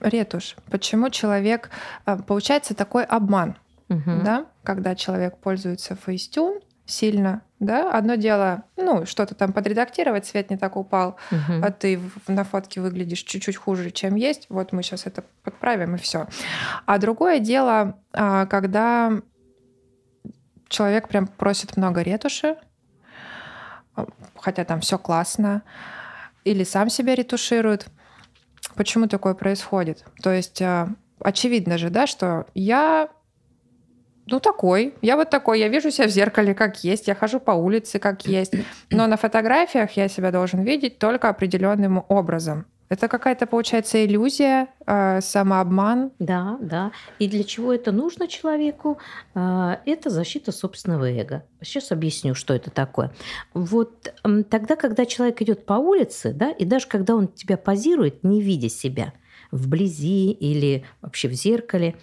Ретушь. 0.00 0.56
Почему 0.70 1.10
человек... 1.10 1.70
А, 2.04 2.16
получается 2.16 2.74
такой 2.74 3.04
обман, 3.04 3.56
угу. 3.90 4.22
да? 4.24 4.46
Когда 4.62 4.94
человек 4.94 5.36
пользуется 5.38 5.96
Facetune 6.06 6.62
сильно, 6.86 7.42
да? 7.58 7.92
Одно 7.92 8.14
дело, 8.14 8.64
ну, 8.76 9.04
что-то 9.04 9.34
там 9.34 9.52
подредактировать, 9.52 10.26
цвет 10.26 10.50
не 10.50 10.56
так 10.56 10.76
упал, 10.76 11.16
угу. 11.30 11.60
а 11.62 11.70
ты 11.70 12.00
на 12.26 12.44
фотке 12.44 12.80
выглядишь 12.80 13.22
чуть-чуть 13.22 13.56
хуже, 13.56 13.90
чем 13.90 14.14
есть. 14.14 14.46
Вот 14.48 14.72
мы 14.72 14.82
сейчас 14.82 15.06
это 15.06 15.24
подправим, 15.44 15.94
и 15.94 15.98
все. 15.98 16.26
А 16.86 16.98
другое 16.98 17.38
дело, 17.38 17.98
а, 18.12 18.46
когда 18.46 19.12
человек 20.68 21.08
прям 21.08 21.26
просит 21.26 21.76
много 21.76 22.00
ретуши, 22.00 22.56
хотя 24.36 24.64
там 24.64 24.80
все 24.80 24.98
классно, 24.98 25.62
или 26.44 26.64
сам 26.64 26.88
себя 26.88 27.14
ретуширует. 27.14 27.86
Почему 28.74 29.08
такое 29.08 29.34
происходит? 29.34 30.04
То 30.22 30.32
есть 30.32 30.62
э, 30.62 30.86
очевидно 31.20 31.76
же, 31.76 31.90
да, 31.90 32.06
что 32.06 32.46
я 32.54 33.10
ну, 34.26 34.40
такой. 34.40 34.94
Я 35.02 35.16
вот 35.16 35.30
такой. 35.30 35.58
Я 35.60 35.68
вижу 35.68 35.90
себя 35.90 36.06
в 36.06 36.10
зеркале, 36.10 36.54
как 36.54 36.84
есть. 36.84 37.08
Я 37.08 37.14
хожу 37.14 37.40
по 37.40 37.52
улице, 37.52 37.98
как 37.98 38.26
есть. 38.26 38.54
Но 38.90 39.06
на 39.06 39.16
фотографиях 39.16 39.92
я 39.92 40.08
себя 40.08 40.30
должен 40.30 40.62
видеть 40.62 40.98
только 40.98 41.28
определенным 41.28 42.04
образом. 42.08 42.66
Это 42.90 43.06
какая-то, 43.06 43.46
получается, 43.46 44.04
иллюзия, 44.04 44.66
э, 44.84 45.20
самообман. 45.20 46.10
Да, 46.18 46.58
да. 46.60 46.90
И 47.20 47.28
для 47.28 47.44
чего 47.44 47.72
это 47.72 47.92
нужно 47.92 48.26
человеку? 48.26 48.98
Э, 49.36 49.76
это 49.86 50.10
защита 50.10 50.50
собственного 50.50 51.08
эго. 51.08 51.44
Сейчас 51.62 51.92
объясню, 51.92 52.34
что 52.34 52.52
это 52.52 52.70
такое. 52.70 53.12
Вот 53.54 54.12
тогда, 54.50 54.74
когда 54.74 55.06
человек 55.06 55.40
идет 55.40 55.66
по 55.66 55.74
улице, 55.74 56.32
да, 56.32 56.50
и 56.50 56.64
даже 56.64 56.88
когда 56.88 57.14
он 57.14 57.28
тебя 57.28 57.56
позирует, 57.56 58.24
не 58.24 58.42
видя 58.42 58.68
себя, 58.68 59.12
вблизи 59.50 60.30
или 60.30 60.84
вообще 61.02 61.28
в 61.28 61.32
зеркале, 61.32 61.96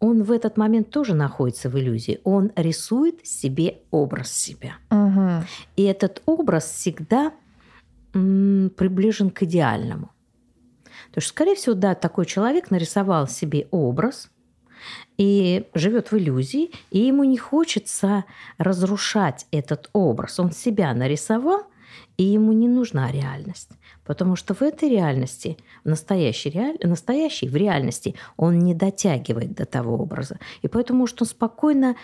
он 0.00 0.22
в 0.22 0.32
этот 0.32 0.56
момент 0.56 0.90
тоже 0.90 1.14
находится 1.14 1.68
в 1.68 1.78
иллюзии. 1.78 2.20
Он 2.24 2.52
рисует 2.56 3.26
себе 3.26 3.78
образ 3.90 4.32
себя. 4.32 4.74
Угу. 4.90 5.44
И 5.76 5.82
этот 5.82 6.22
образ 6.26 6.70
всегда 6.70 7.32
м, 8.12 8.70
приближен 8.76 9.30
к 9.30 9.42
идеальному. 9.42 10.10
То 11.12 11.18
есть, 11.18 11.28
скорее 11.28 11.54
всего, 11.54 11.74
да, 11.74 11.94
такой 11.94 12.26
человек 12.26 12.70
нарисовал 12.70 13.28
себе 13.28 13.68
образ 13.70 14.30
и 15.16 15.66
живет 15.74 16.10
в 16.10 16.18
иллюзии, 16.18 16.70
и 16.90 17.00
ему 17.00 17.24
не 17.24 17.38
хочется 17.38 18.24
разрушать 18.58 19.46
этот 19.50 19.88
образ. 19.92 20.40
Он 20.40 20.50
себя 20.50 20.92
нарисовал, 20.92 21.62
и 22.16 22.24
ему 22.24 22.52
не 22.52 22.68
нужна 22.68 23.10
реальность. 23.10 23.70
Потому 24.04 24.36
что 24.36 24.54
в 24.54 24.62
этой 24.62 24.88
реальности, 24.88 25.56
в 25.84 25.88
настоящей, 25.88 26.50
реаль... 26.50 26.76
настоящей 26.82 27.48
в 27.48 27.56
реальности, 27.56 28.14
он 28.36 28.58
не 28.58 28.74
дотягивает 28.74 29.54
до 29.54 29.64
того 29.64 29.96
образа. 29.96 30.38
И 30.62 30.68
поэтому 30.68 31.00
может 31.00 31.20
он 31.22 31.28
спокойно 31.28 31.96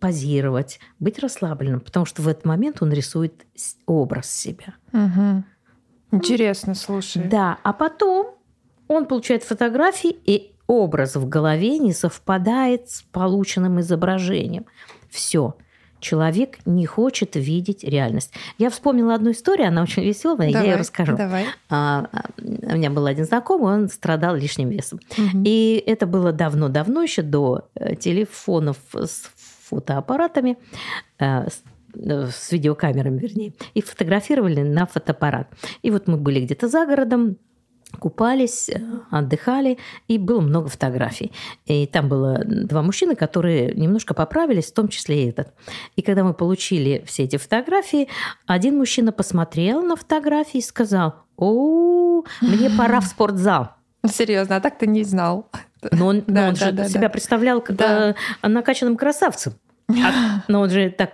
позировать, 0.00 0.78
быть 1.00 1.18
расслабленным, 1.18 1.80
потому 1.80 2.06
что 2.06 2.22
в 2.22 2.28
этот 2.28 2.44
момент 2.44 2.82
он 2.82 2.92
рисует 2.92 3.46
образ 3.86 4.30
себя. 4.30 4.74
Угу. 4.92 5.44
Интересно, 6.12 6.74
слушай. 6.74 7.24
Да, 7.24 7.58
а 7.62 7.72
потом 7.72 8.36
он 8.86 9.06
получает 9.06 9.42
фотографии, 9.42 10.16
и 10.24 10.54
образ 10.66 11.16
в 11.16 11.28
голове 11.28 11.78
не 11.78 11.92
совпадает 11.92 12.88
с 12.88 13.02
полученным 13.02 13.80
изображением. 13.80 14.66
Все 15.10 15.56
человек 16.00 16.58
не 16.64 16.86
хочет 16.86 17.36
видеть 17.36 17.84
реальность. 17.84 18.32
Я 18.58 18.70
вспомнила 18.70 19.14
одну 19.14 19.32
историю, 19.32 19.68
она 19.68 19.82
очень 19.82 20.04
веселая, 20.04 20.52
давай, 20.52 20.66
я 20.66 20.72
ее 20.72 20.76
расскажу. 20.76 21.16
Давай. 21.16 21.46
А, 21.68 22.08
у 22.38 22.76
меня 22.76 22.90
был 22.90 23.06
один 23.06 23.24
знакомый, 23.24 23.74
он 23.74 23.88
страдал 23.88 24.36
лишним 24.36 24.68
весом. 24.68 25.00
Угу. 25.12 25.42
И 25.44 25.82
это 25.86 26.06
было 26.06 26.32
давно-давно, 26.32 27.02
еще 27.02 27.22
до 27.22 27.68
э, 27.74 27.96
телефонов 27.96 28.76
с 28.94 29.30
фотоаппаратами, 29.68 30.58
э, 31.18 31.46
э, 31.94 32.26
с 32.26 32.52
видеокамерами, 32.52 33.18
вернее, 33.18 33.52
и 33.74 33.82
фотографировали 33.82 34.62
на 34.62 34.86
фотоаппарат. 34.86 35.48
И 35.82 35.90
вот 35.90 36.06
мы 36.08 36.16
были 36.16 36.40
где-то 36.40 36.68
за 36.68 36.86
городом, 36.86 37.36
купались, 37.98 38.68
э, 38.68 38.80
отдыхали, 39.10 39.78
и 40.06 40.18
было 40.18 40.40
много 40.40 40.68
фотографий. 40.68 41.32
И 41.66 41.86
там 41.86 42.08
было 42.08 42.42
два 42.44 42.82
мужчины, 42.82 43.14
которые 43.14 43.74
немножко 43.74 44.14
поправились, 44.14 44.66
в 44.66 44.74
том 44.74 44.88
числе 44.88 45.24
и 45.24 45.28
этот. 45.28 45.52
И 45.96 46.02
когда 46.02 46.24
мы 46.24 46.34
получили 46.34 47.02
все 47.06 47.24
эти 47.24 47.36
фотографии, 47.36 48.08
один 48.46 48.78
мужчина 48.78 49.12
посмотрел 49.12 49.82
на 49.82 49.96
фотографии 49.96 50.58
и 50.58 50.62
сказал, 50.62 51.14
о, 51.36 52.22
мне 52.40 52.70
пора 52.78 53.00
в 53.00 53.04
спортзал. 53.04 53.70
Серьезно, 54.06 54.56
а 54.56 54.60
так 54.60 54.78
ты 54.78 54.86
не 54.86 55.04
знал. 55.04 55.50
Но 55.92 56.06
он, 56.06 56.24
да, 56.26 56.42
но 56.42 56.48
он 56.48 56.54
да, 56.54 56.66
же 56.66 56.72
да, 56.72 56.88
себя 56.88 57.02
да. 57.02 57.08
представлял 57.08 57.60
как 57.60 57.76
да. 57.76 58.14
Э, 58.42 58.48
накачанным 58.48 58.96
красавцем. 58.96 59.54
А, 59.90 60.42
но 60.48 60.60
он 60.60 60.70
же 60.70 60.90
так, 60.90 61.12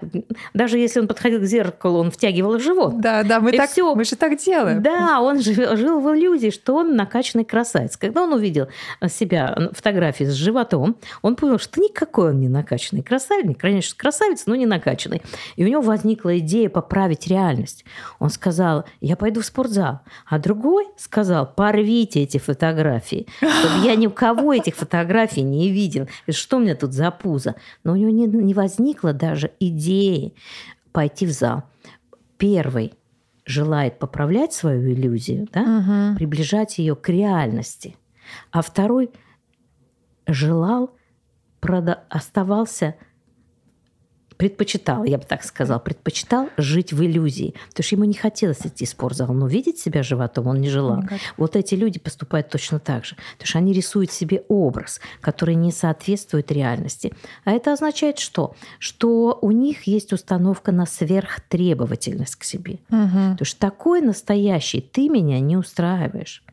даже 0.52 0.78
если 0.78 0.98
он 0.98 1.06
подходил 1.06 1.40
к 1.40 1.44
зеркалу, 1.44 2.00
он 2.00 2.10
втягивал 2.10 2.58
живот. 2.58 3.00
Да, 3.00 3.22
да, 3.22 3.38
мы, 3.38 3.52
так, 3.52 3.70
всё. 3.70 3.94
мы 3.94 4.04
же 4.04 4.16
так 4.16 4.36
делаем. 4.36 4.82
Да, 4.82 5.20
он 5.20 5.40
жил, 5.40 5.76
жил 5.76 6.00
в 6.00 6.12
иллюзии, 6.12 6.50
что 6.50 6.74
он 6.74 6.96
накачанный 6.96 7.44
красавец. 7.44 7.96
Когда 7.96 8.22
он 8.22 8.32
увидел 8.32 8.66
себя 9.08 9.70
фотографии 9.72 10.24
с 10.24 10.32
животом, 10.32 10.96
он 11.22 11.36
понял, 11.36 11.58
что 11.60 11.80
никакой 11.80 12.30
он 12.30 12.40
не 12.40 12.48
накачанный 12.48 13.02
красавец, 13.02 13.56
конечно, 13.58 13.96
красавец, 13.96 14.46
но 14.46 14.56
не 14.56 14.66
накачанный. 14.66 15.22
И 15.54 15.64
у 15.64 15.68
него 15.68 15.80
возникла 15.80 16.38
идея 16.38 16.68
поправить 16.68 17.28
реальность. 17.28 17.84
Он 18.18 18.28
сказал, 18.30 18.84
я 19.00 19.16
пойду 19.16 19.40
в 19.40 19.46
спортзал. 19.46 20.00
А 20.26 20.38
другой 20.38 20.86
сказал, 20.96 21.46
порвите 21.46 22.22
эти 22.22 22.38
фотографии, 22.38 23.26
чтобы 23.36 23.86
я 23.86 23.94
ни 23.94 24.08
у 24.08 24.10
кого 24.10 24.52
этих 24.52 24.74
фотографий 24.74 25.42
не 25.42 25.70
видел. 25.70 26.08
Что 26.28 26.56
у 26.56 26.60
меня 26.60 26.74
тут 26.74 26.92
за 26.92 27.10
пузо? 27.10 27.54
Но 27.84 27.92
у 27.92 27.96
него 27.96 28.10
не, 28.10 28.26
не 28.26 28.54
возникла 28.64 29.12
даже 29.12 29.52
идеи 29.60 30.34
пойти 30.92 31.26
в 31.26 31.30
зал. 31.30 31.64
Первый 32.38 32.94
желает 33.44 33.98
поправлять 33.98 34.54
свою 34.54 34.90
иллюзию, 34.90 35.46
да, 35.52 35.60
угу. 35.62 36.16
приближать 36.16 36.78
ее 36.78 36.96
к 36.96 37.10
реальности, 37.10 37.96
а 38.50 38.62
второй 38.62 39.10
желал, 40.26 40.96
прода- 41.60 42.04
оставался 42.08 42.94
предпочитал, 44.44 45.04
я 45.04 45.16
бы 45.16 45.24
так 45.24 45.42
сказал, 45.42 45.80
предпочитал 45.80 46.50
жить 46.58 46.92
в 46.92 47.02
иллюзии. 47.02 47.54
Потому 47.70 47.84
что 47.84 47.94
ему 47.94 48.04
не 48.04 48.12
хотелось 48.12 48.60
идти 48.66 48.84
в 48.84 48.88
спортзал, 48.90 49.32
но 49.32 49.46
видеть 49.46 49.78
себя 49.78 50.02
животом 50.02 50.48
он 50.48 50.60
не 50.60 50.68
желал. 50.68 51.02
Никак. 51.02 51.18
Вот 51.38 51.56
эти 51.56 51.74
люди 51.74 51.98
поступают 51.98 52.50
точно 52.50 52.78
так 52.78 53.06
же. 53.06 53.16
Потому 53.32 53.48
что 53.48 53.58
они 53.58 53.72
рисуют 53.72 54.10
себе 54.10 54.44
образ, 54.48 55.00
который 55.22 55.54
не 55.54 55.72
соответствует 55.72 56.52
реальности. 56.52 57.14
А 57.44 57.52
это 57.52 57.72
означает 57.72 58.18
что? 58.18 58.54
Что 58.78 59.38
у 59.40 59.50
них 59.50 59.84
есть 59.84 60.12
установка 60.12 60.72
на 60.72 60.84
сверхтребовательность 60.84 62.36
к 62.36 62.44
себе. 62.44 62.80
Угу. 62.90 63.30
Потому 63.32 63.44
что 63.46 63.58
такой 63.58 64.02
настоящий 64.02 64.82
ты 64.82 65.08
меня 65.08 65.40
не 65.40 65.56
устраиваешь. 65.56 66.44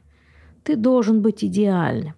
Ты 0.63 0.77
должен 0.77 1.21
быть 1.21 1.43
идеальным. 1.43 2.13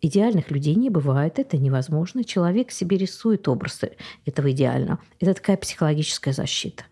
Идеальных 0.00 0.50
людей 0.50 0.76
не 0.76 0.90
бывает, 0.90 1.38
это 1.38 1.56
невозможно. 1.56 2.22
Человек 2.22 2.70
себе 2.70 2.96
рисует 2.96 3.48
образ 3.48 3.80
этого 4.24 4.52
идеального. 4.52 5.00
Это 5.18 5.34
такая 5.34 5.56
психологическая 5.56 6.32
защита. 6.32 6.84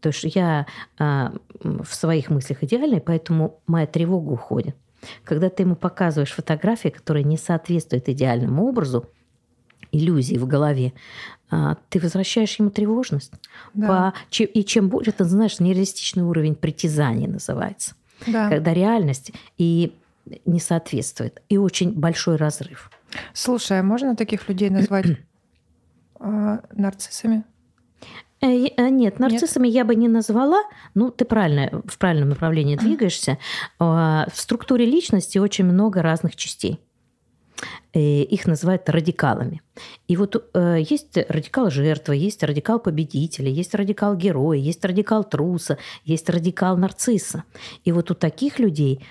То 0.00 0.08
есть 0.10 0.24
я 0.34 0.66
а, 0.98 1.32
в 1.60 1.94
своих 1.94 2.30
мыслях 2.30 2.62
идеальный, 2.62 3.00
поэтому 3.00 3.60
моя 3.66 3.86
тревога 3.86 4.32
уходит. 4.32 4.76
Когда 5.24 5.48
ты 5.48 5.64
ему 5.64 5.74
показываешь 5.74 6.32
фотографии, 6.32 6.88
которые 6.88 7.24
не 7.24 7.36
соответствуют 7.36 8.08
идеальному 8.08 8.64
образу, 8.64 9.08
иллюзии 9.90 10.36
в 10.36 10.46
голове, 10.46 10.92
а, 11.50 11.76
ты 11.88 12.00
возвращаешь 12.00 12.58
ему 12.58 12.70
тревожность. 12.70 13.32
Да. 13.74 14.12
По, 14.32 14.42
и 14.42 14.64
чем 14.64 14.88
больше, 14.88 15.12
ты 15.12 15.24
знаешь, 15.24 15.60
нереалистичный 15.60 16.22
уровень 16.22 16.54
притязаний 16.54 17.26
называется. 17.26 17.94
Да. 18.26 18.48
Когда 18.48 18.72
реальность 18.72 19.32
и 19.58 19.92
не 20.44 20.60
соответствует. 20.60 21.42
И 21.48 21.56
очень 21.56 21.92
большой 21.92 22.36
разрыв. 22.36 22.90
Слушай, 23.32 23.80
а 23.80 23.82
можно 23.82 24.16
таких 24.16 24.48
людей 24.48 24.70
назвать 24.70 25.06
э, 26.20 26.58
нарциссами? 26.72 27.44
Э, 28.40 28.46
э, 28.46 28.88
нет, 28.88 29.18
нарциссами 29.18 29.66
Нет? 29.66 29.74
я 29.74 29.84
бы 29.84 29.94
не 29.94 30.08
назвала. 30.08 30.62
Ну, 30.94 31.10
ты 31.10 31.24
правильно, 31.24 31.82
в 31.86 31.98
правильном 31.98 32.30
направлении 32.30 32.76
двигаешься. 32.76 33.38
В 33.78 34.32
структуре 34.34 34.86
личности 34.86 35.38
очень 35.38 35.64
много 35.64 36.02
разных 36.02 36.36
частей. 36.36 36.80
Их 37.92 38.46
называют 38.46 38.88
радикалами. 38.88 39.62
И 40.08 40.16
вот 40.16 40.50
есть 40.54 41.16
радикал 41.28 41.70
жертвы, 41.70 42.16
есть 42.16 42.42
радикал 42.42 42.80
победителя, 42.80 43.50
есть 43.50 43.74
радикал 43.74 44.16
героя, 44.16 44.58
есть 44.58 44.84
радикал 44.84 45.22
труса, 45.22 45.78
есть 46.02 46.28
радикал 46.28 46.76
нарцисса. 46.76 47.44
И 47.84 47.92
вот 47.92 48.10
у 48.10 48.14
таких 48.14 48.58
людей 48.58 49.04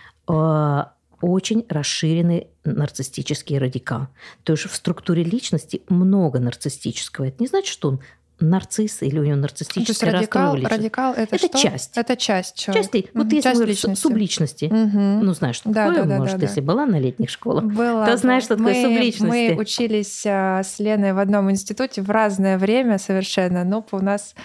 очень 1.22 1.66
расширенный 1.70 2.48
нарциссический 2.64 3.58
радикал. 3.58 4.08
То 4.44 4.54
есть 4.54 4.66
в 4.66 4.76
структуре 4.76 5.24
личности 5.24 5.82
много 5.90 6.40
нарциссического. 6.40 7.26
Это 7.26 7.38
не 7.40 7.48
значит, 7.48 7.72
что 7.72 7.90
он 7.90 8.02
нарцисс 8.42 9.02
или 9.02 9.20
у 9.20 9.24
него 9.24 9.38
нарциссическое 9.38 9.86
есть 9.86 10.04
радикал, 10.04 10.56
радикал 10.56 11.14
это, 11.14 11.36
это 11.36 11.48
что? 11.48 11.60
часть. 11.60 11.98
Это 11.98 12.18
часть 12.18 12.56
человека. 12.56 12.90
Часть, 12.92 13.10
вот 13.14 13.28
угу. 13.28 13.36
если 13.36 13.50
часть 13.50 13.66
личности. 13.66 14.02
субличности. 14.02 14.66
Угу. 14.66 15.24
Ну, 15.24 15.34
знаешь, 15.34 15.58
что 15.58 15.70
да, 15.70 15.88
такое, 15.88 16.04
да, 16.04 16.10
да, 16.10 16.18
может, 16.18 16.38
да, 16.38 16.46
если 16.48 16.62
да. 16.62 16.68
была 16.68 16.86
на 16.86 17.00
летних 17.00 17.30
школах, 17.30 17.66
была, 17.66 18.06
то 18.06 18.18
знаешь, 18.18 18.44
что 18.44 18.58
такое 18.58 18.74
мы, 18.74 18.82
субличности. 18.82 19.54
Мы 19.54 19.56
учились 19.58 20.24
а, 20.26 20.64
с 20.64 20.80
Леной 20.80 21.14
в 21.14 21.20
одном 21.20 21.52
институте 21.52 22.02
в 22.02 22.10
разное 22.10 22.58
время 22.58 22.98
совершенно, 22.98 23.64
но 23.64 23.86
у 23.92 24.00
нас 24.00 24.36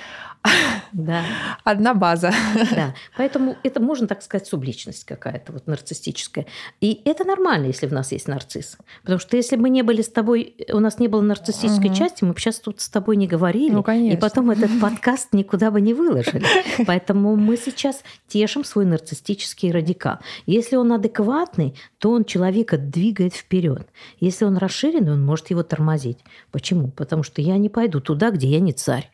да. 0.93 1.23
Одна 1.65 1.95
база. 1.95 2.33
Да. 2.71 2.95
Поэтому 3.17 3.57
это 3.63 3.81
можно 3.81 4.07
так 4.07 4.23
сказать 4.23 4.47
субличность 4.47 5.05
какая-то 5.05 5.53
вот 5.53 5.67
нарциссическая. 5.67 6.47
И 6.81 7.01
это 7.05 7.25
нормально, 7.25 7.67
если 7.67 7.87
в 7.87 7.93
нас 7.93 8.13
есть 8.13 8.29
нарцисс. 8.29 8.77
Потому 9.03 9.19
что 9.19 9.37
если 9.37 9.57
бы 9.57 9.69
не 9.69 9.83
были 9.83 10.03
с 10.03 10.09
тобой, 10.09 10.55
у 10.73 10.81
нас 10.81 10.99
не 10.99 11.09
было 11.09 11.21
нарциссической 11.21 11.91
угу. 11.91 11.97
части, 11.97 12.25
мы 12.25 12.33
бы 12.33 12.41
сейчас 12.41 12.61
тут 12.61 12.81
с 12.81 12.89
тобой 12.89 13.17
не 13.17 13.27
говорили. 13.27 13.73
Ну, 13.73 13.83
конечно. 13.83 14.17
И 14.17 14.21
потом 14.21 14.51
этот 14.51 14.71
подкаст 14.81 15.33
никуда 15.33 15.71
бы 15.71 15.81
не 15.81 15.95
выложили. 15.95 16.45
Поэтому 16.87 17.37
мы 17.37 17.57
сейчас 17.57 18.03
тешим 18.29 18.65
свой 18.65 18.85
нарциссический 18.85 19.71
радикал. 19.71 20.19
Если 20.47 20.77
он 20.77 20.93
адекватный, 20.93 21.75
то 21.99 22.11
он 22.11 22.25
человека 22.25 22.79
двигает 22.79 23.35
вперед. 23.35 23.89
Если 24.21 24.45
он 24.45 24.57
расширенный, 24.57 25.13
он 25.13 25.25
может 25.25 25.51
его 25.51 25.63
тормозить. 25.63 26.19
Почему? 26.51 26.89
Потому 26.89 27.23
что 27.23 27.41
я 27.41 27.59
не 27.59 27.69
пойду 27.69 28.01
туда, 28.01 28.31
где 28.31 28.49
я 28.49 28.61
не 28.61 28.73
царь. 28.73 29.11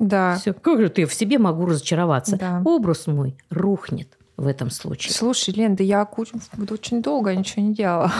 Да. 0.00 0.36
Все, 0.36 0.52
как 0.52 0.80
же 0.80 0.88
ты 0.88 1.06
в 1.06 1.14
себе 1.14 1.38
могу 1.38 1.66
разочароваться? 1.66 2.36
Да. 2.36 2.62
Образ 2.64 3.06
мой 3.06 3.36
рухнет 3.50 4.18
в 4.36 4.46
этом 4.46 4.70
случае. 4.70 5.12
Слушай, 5.12 5.54
Лен, 5.54 5.76
да 5.76 5.84
я 5.84 6.02
очень 6.02 7.02
долго 7.02 7.34
ничего 7.34 7.62
не 7.62 7.74
делала. 7.74 8.10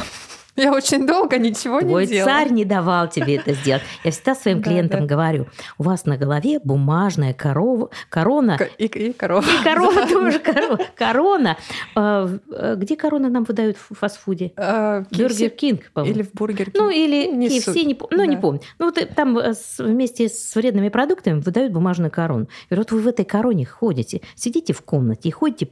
Я 0.56 0.72
очень 0.72 1.06
долго 1.06 1.38
ничего 1.38 1.80
Твой 1.80 2.06
не 2.06 2.12
делала. 2.12 2.30
царь 2.30 2.50
не 2.52 2.64
давал 2.64 3.08
тебе 3.08 3.36
это 3.36 3.52
сделать. 3.54 3.82
Я 4.04 4.10
всегда 4.10 4.34
своим 4.34 4.62
клиентам 4.62 5.06
говорю, 5.06 5.46
у 5.78 5.84
вас 5.84 6.04
на 6.06 6.16
голове 6.16 6.58
бумажная 6.62 7.32
корова, 7.32 7.90
корона, 8.08 8.58
И, 8.78 8.86
и 8.86 9.12
корова. 9.12 9.44
и 9.44 9.64
корова 9.64 10.06
тоже, 10.08 10.38
корона. 10.40 10.78
корона. 10.96 11.56
А, 11.94 12.28
а 12.52 12.74
Где 12.76 12.96
корона 12.96 13.28
нам 13.28 13.44
выдают 13.44 13.76
в 13.76 13.94
фастфуде? 13.94 14.52
Бюргер 14.56 15.30
KFC 15.30 15.48
Кинг, 15.50 15.90
по-моему. 15.92 16.14
Или 16.16 16.22
в 16.24 16.32
бургер 16.32 16.70
Ну, 16.74 16.90
или 16.90 17.26
Не 17.30 17.48
KFC, 17.48 17.60
суть. 17.62 17.86
не, 17.86 17.94
пом- 17.94 18.08
ну, 18.10 18.24
не 18.24 18.36
помню. 18.36 18.60
Ну, 18.78 18.86
вот 18.86 18.98
там 19.14 19.38
э, 19.38 19.54
вместе 19.78 20.28
с 20.28 20.54
вредными 20.54 20.88
продуктами 20.88 21.40
выдают 21.40 21.72
бумажную 21.72 22.10
корону. 22.10 22.48
И 22.70 22.74
вот 22.74 22.90
вы 22.92 23.00
в 23.00 23.06
этой 23.08 23.24
короне 23.24 23.64
ходите, 23.64 24.20
сидите 24.34 24.72
в 24.72 24.82
комнате 24.82 25.28
и 25.28 25.32
ходите 25.32 25.68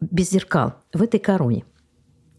без 0.00 0.30
зеркал 0.30 0.74
в 0.92 1.02
этой 1.02 1.20
короне. 1.20 1.64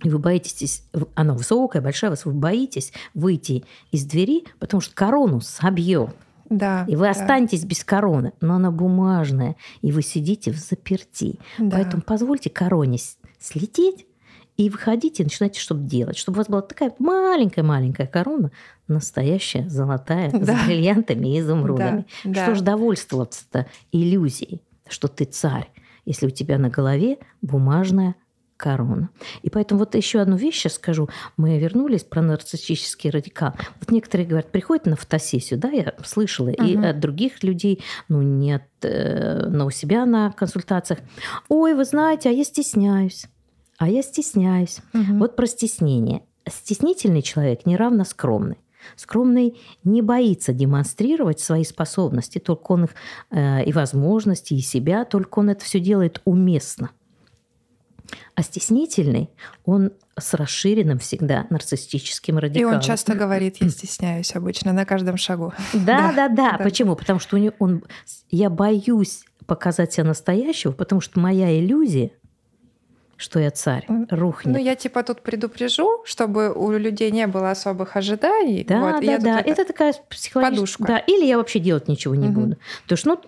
И 0.04 0.10
вы 0.10 0.18
боитесь, 0.20 0.84
она 1.16 1.34
высокая, 1.34 1.82
большая, 1.82 2.16
вы 2.24 2.32
боитесь 2.34 2.94
выйти 3.14 3.66
из 3.92 4.06
двери, 4.06 4.46
потому 4.60 4.82
что 4.82 4.96
корону 4.96 5.42
собьет. 5.42 6.12
Да. 6.50 6.86
И 6.88 6.96
вы 6.96 7.04
да, 7.06 7.12
останетесь 7.12 7.64
без 7.66 7.84
короны, 7.84 8.34
но 8.42 8.56
она 8.56 8.72
бумажная, 8.72 9.56
и 9.82 9.92
вы 9.92 10.02
сидите 10.02 10.52
в 10.52 10.58
заперти. 10.58 11.38
да. 11.60 11.78
Поэтому 11.78 12.02
позвольте 12.02 12.50
короне 12.50 12.98
слететь 13.40 14.08
и 14.58 14.70
выходите 14.70 15.22
и 15.24 15.26
начинайте 15.26 15.60
что-то 15.60 15.82
делать, 15.82 16.18
чтобы 16.18 16.38
у 16.38 16.40
вас 16.40 16.48
была 16.48 16.62
такая 16.62 16.94
маленькая-маленькая 17.00 18.08
корона, 18.08 18.52
настоящая, 18.88 19.70
золотая, 19.70 20.32
Да. 20.34 20.58
с 20.58 20.66
бриллиантами 20.66 21.36
и 21.36 21.40
изумрудами. 21.40 22.06
Да, 22.24 22.34
Что 22.44 22.46
да. 22.48 22.56
ж 22.56 22.62
довольствоваться-то 22.62 23.68
иллюзией, 23.92 24.62
что 24.88 25.08
ты 25.08 25.26
царь, 25.26 25.70
если 26.06 26.26
у 26.28 26.32
тебя 26.32 26.58
на 26.58 26.70
голове 26.70 27.20
бумажная 27.42 28.16
корона. 28.60 29.10
И 29.42 29.50
поэтому 29.50 29.80
вот 29.80 29.96
еще 29.96 30.20
одну 30.20 30.36
вещь 30.36 30.58
сейчас 30.60 30.74
скажу. 30.74 31.10
Мы 31.38 31.58
вернулись 31.58 32.04
про 32.04 32.22
нарциссический 32.22 33.10
радикал. 33.10 33.54
Вот 33.80 33.90
некоторые 33.92 34.28
говорят, 34.28 34.52
приходят 34.52 34.86
на 34.86 34.98
фотосессию, 34.98 35.58
да, 35.60 35.70
я 35.70 35.94
слышала, 36.04 36.50
и 36.50 36.76
Мгм. 36.76 36.86
от 36.86 37.00
других 37.00 37.42
людей, 37.42 37.82
ну, 38.10 38.22
нет, 38.22 38.64
но 38.84 39.66
у 39.66 39.72
себя 39.72 40.06
на 40.06 40.32
консультациях. 40.32 41.00
Ой, 41.48 41.74
вы 41.74 41.86
знаете, 41.86 42.30
а 42.30 42.32
я 42.34 42.44
стесняюсь. 42.44 43.26
А 43.78 43.88
я 43.90 44.02
стесняюсь. 44.02 44.80
Мгм. 44.92 45.20
Вот 45.20 45.38
про 45.38 45.48
стеснение. 45.48 46.22
Стеснительный 46.48 47.22
человек 47.22 47.66
не 47.66 47.78
равно 47.78 48.04
скромный. 48.04 48.58
Скромный 48.96 49.58
не 49.84 50.02
боится 50.02 50.52
демонстрировать 50.54 51.40
свои 51.40 51.64
способности, 51.64 52.40
только 52.40 52.72
он 52.74 52.86
их 52.86 52.92
э, 53.32 53.64
и 53.64 53.72
возможности, 53.74 54.54
и 54.54 54.60
себя, 54.62 55.06
только 55.06 55.40
он 55.40 55.50
это 55.50 55.64
все 55.64 55.80
делает 55.80 56.22
уместно. 56.26 56.90
А 58.36 58.44
стеснительный, 58.44 59.30
он 59.66 59.92
с 60.18 60.34
расширенным 60.34 61.00
всегда 61.00 61.48
нарциссическим 61.50 62.38
И 62.38 62.42
радикалом. 62.42 62.76
он 62.76 62.82
часто 62.82 63.16
говорит, 63.16 63.58
я 63.60 63.70
стесняюсь 63.70 64.36
обычно 64.36 64.74
на 64.74 64.86
каждом 64.86 65.18
шагу. 65.18 65.54
Да, 65.74 66.12
да, 66.14 66.28
да. 66.28 66.58
да. 66.58 66.64
Почему? 66.64 66.96
Потому 66.96 67.20
что 67.20 67.36
у 67.36 67.40
него 67.40 67.54
он, 67.60 67.84
я 68.30 68.50
боюсь 68.50 69.24
показать 69.46 69.94
себя 69.94 70.04
настоящего, 70.04 70.72
потому 70.72 71.02
что 71.02 71.20
моя 71.20 71.58
иллюзия, 71.60 72.12
что 73.20 73.38
я 73.40 73.52
царь, 73.52 73.84
Ну, 73.90 74.08
рухнет. 74.10 74.56
Ну, 74.56 74.64
я 74.64 74.76
типа 74.76 75.04
тут 75.04 75.22
предупрежу, 75.22 76.02
чтобы 76.06 76.54
у 76.54 76.72
людей 76.72 77.12
не 77.12 77.28
было 77.28 77.52
особых 77.52 77.98
ожиданий. 77.98 78.64
Да, 78.64 78.80
Вот, 78.80 79.02
да, 79.06 79.12
я 79.12 79.18
да. 79.20 79.40
это- 79.42 79.50
Это 79.52 79.66
такая 79.66 79.94
психологическая... 80.10 80.52
подушка. 80.52 80.84
Да, 80.86 80.98
или 81.00 81.26
я 81.26 81.38
вообще 81.38 81.60
делать 81.60 81.90
ничего 81.90 82.16
не 82.16 82.30
Мгм. 82.30 82.34
буду. 82.42 82.56
То 82.88 82.94
есть, 82.94 83.06
ну, 83.06 83.20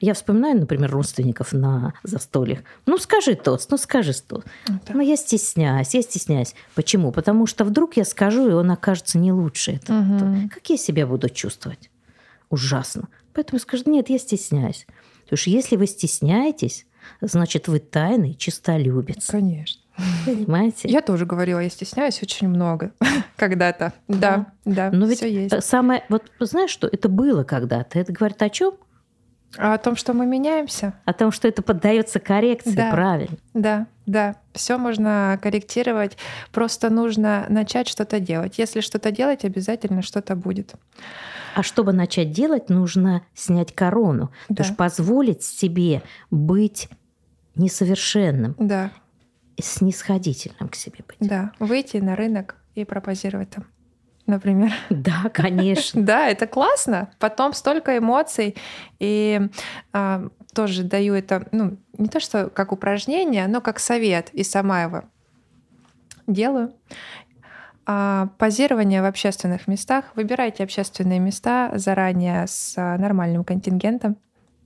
я 0.00 0.14
вспоминаю, 0.14 0.60
например, 0.60 0.90
родственников 0.92 1.52
на 1.52 1.94
застольях. 2.04 2.60
Ну, 2.86 2.96
скажи 2.98 3.34
тост, 3.34 3.70
ну, 3.72 3.76
скажи 3.76 4.12
тост. 4.12 4.46
Это- 4.66 4.92
Ну, 4.94 5.00
я 5.00 5.16
стесняюсь, 5.16 5.94
я 5.94 6.02
стесняюсь. 6.02 6.54
Почему? 6.76 7.10
Потому 7.10 7.46
что 7.46 7.64
вдруг 7.64 7.96
я 7.96 8.04
скажу, 8.04 8.48
и 8.48 8.52
он 8.52 8.70
окажется 8.70 9.18
не 9.18 9.32
лучше. 9.32 9.72
Это, 9.82 9.92
Мгм. 9.92 10.48
Как 10.48 10.70
я 10.70 10.76
себя 10.76 11.06
буду 11.08 11.28
чувствовать? 11.28 11.90
Ужасно. 12.50 13.08
Поэтому 13.34 13.58
скажу, 13.58 13.82
нет, 13.86 14.10
я 14.10 14.18
стесняюсь. 14.18 14.86
Потому 15.24 15.38
что 15.38 15.50
если 15.50 15.76
вы 15.76 15.86
стесняетесь, 15.88 16.86
значит, 17.20 17.68
вы 17.68 17.78
тайный 17.78 18.34
чистолюбец. 18.34 19.26
Конечно. 19.26 19.80
Понимаете? 20.24 20.88
Я 20.88 21.02
тоже 21.02 21.26
говорила, 21.26 21.58
я 21.60 21.68
стесняюсь 21.68 22.22
очень 22.22 22.48
много 22.48 22.92
когда-то. 23.36 23.92
Да, 24.08 24.46
да, 24.64 24.90
Но 24.90 25.06
ведь 25.06 25.22
есть. 25.22 25.62
самое... 25.62 26.04
Вот 26.08 26.30
знаешь 26.40 26.70
что? 26.70 26.88
Это 26.90 27.08
было 27.08 27.44
когда-то. 27.44 27.98
Это 27.98 28.12
говорит 28.12 28.40
о 28.42 28.48
чем? 28.48 28.74
А 29.58 29.74
о 29.74 29.78
том, 29.78 29.96
что 29.96 30.12
мы 30.14 30.26
меняемся, 30.26 30.94
О 31.04 31.12
том, 31.12 31.32
что 31.32 31.48
это 31.48 31.60
поддается 31.62 32.20
коррекции, 32.20 32.70
Да. 32.72 32.90
правильно. 32.92 33.36
да, 33.52 33.86
да, 34.06 34.36
все 34.52 34.78
можно 34.78 35.38
корректировать. 35.42 36.16
Просто 36.52 36.88
нужно 36.90 37.46
начать 37.48 37.88
что-то 37.88 38.20
делать. 38.20 38.58
Если 38.58 38.80
что-то 38.80 39.10
делать, 39.10 39.44
обязательно 39.44 40.02
что-то 40.02 40.36
будет. 40.36 40.74
А 41.56 41.62
чтобы 41.64 41.92
начать 41.92 42.30
делать, 42.30 42.68
нужно 42.68 43.22
снять 43.34 43.74
корону. 43.74 44.30
Да. 44.48 44.56
То 44.56 44.62
есть 44.62 44.76
позволить 44.76 45.42
себе 45.42 46.02
быть 46.30 46.88
несовершенным, 47.56 48.54
Да, 48.58 48.90
снисходительным 49.60 50.68
к 50.68 50.74
себе 50.74 51.00
быть. 51.06 51.16
да. 51.28 51.52
Выйти 51.58 51.98
на 51.98 52.16
рынок 52.16 52.56
и 52.74 52.84
пропозировать 52.84 53.50
там, 53.50 53.64
например. 54.30 54.72
Да, 54.90 55.30
конечно. 55.32 56.02
Да, 56.02 56.28
это 56.28 56.46
классно. 56.46 57.10
Потом 57.18 57.52
столько 57.52 57.98
эмоций. 57.98 58.56
И 58.98 59.40
а, 59.92 60.28
тоже 60.54 60.82
даю 60.84 61.14
это, 61.14 61.46
ну, 61.52 61.76
не 61.98 62.08
то 62.08 62.20
что 62.20 62.48
как 62.48 62.72
упражнение, 62.72 63.46
но 63.46 63.60
как 63.60 63.78
совет. 63.78 64.30
И 64.32 64.42
сама 64.44 64.82
его 64.82 65.02
делаю. 66.26 66.72
А, 67.86 68.28
позирование 68.38 69.02
в 69.02 69.06
общественных 69.06 69.66
местах. 69.66 70.04
Выбирайте 70.14 70.64
общественные 70.64 71.18
места 71.18 71.72
заранее 71.74 72.46
с 72.46 72.74
а, 72.76 72.96
нормальным 72.98 73.44
контингентом. 73.44 74.16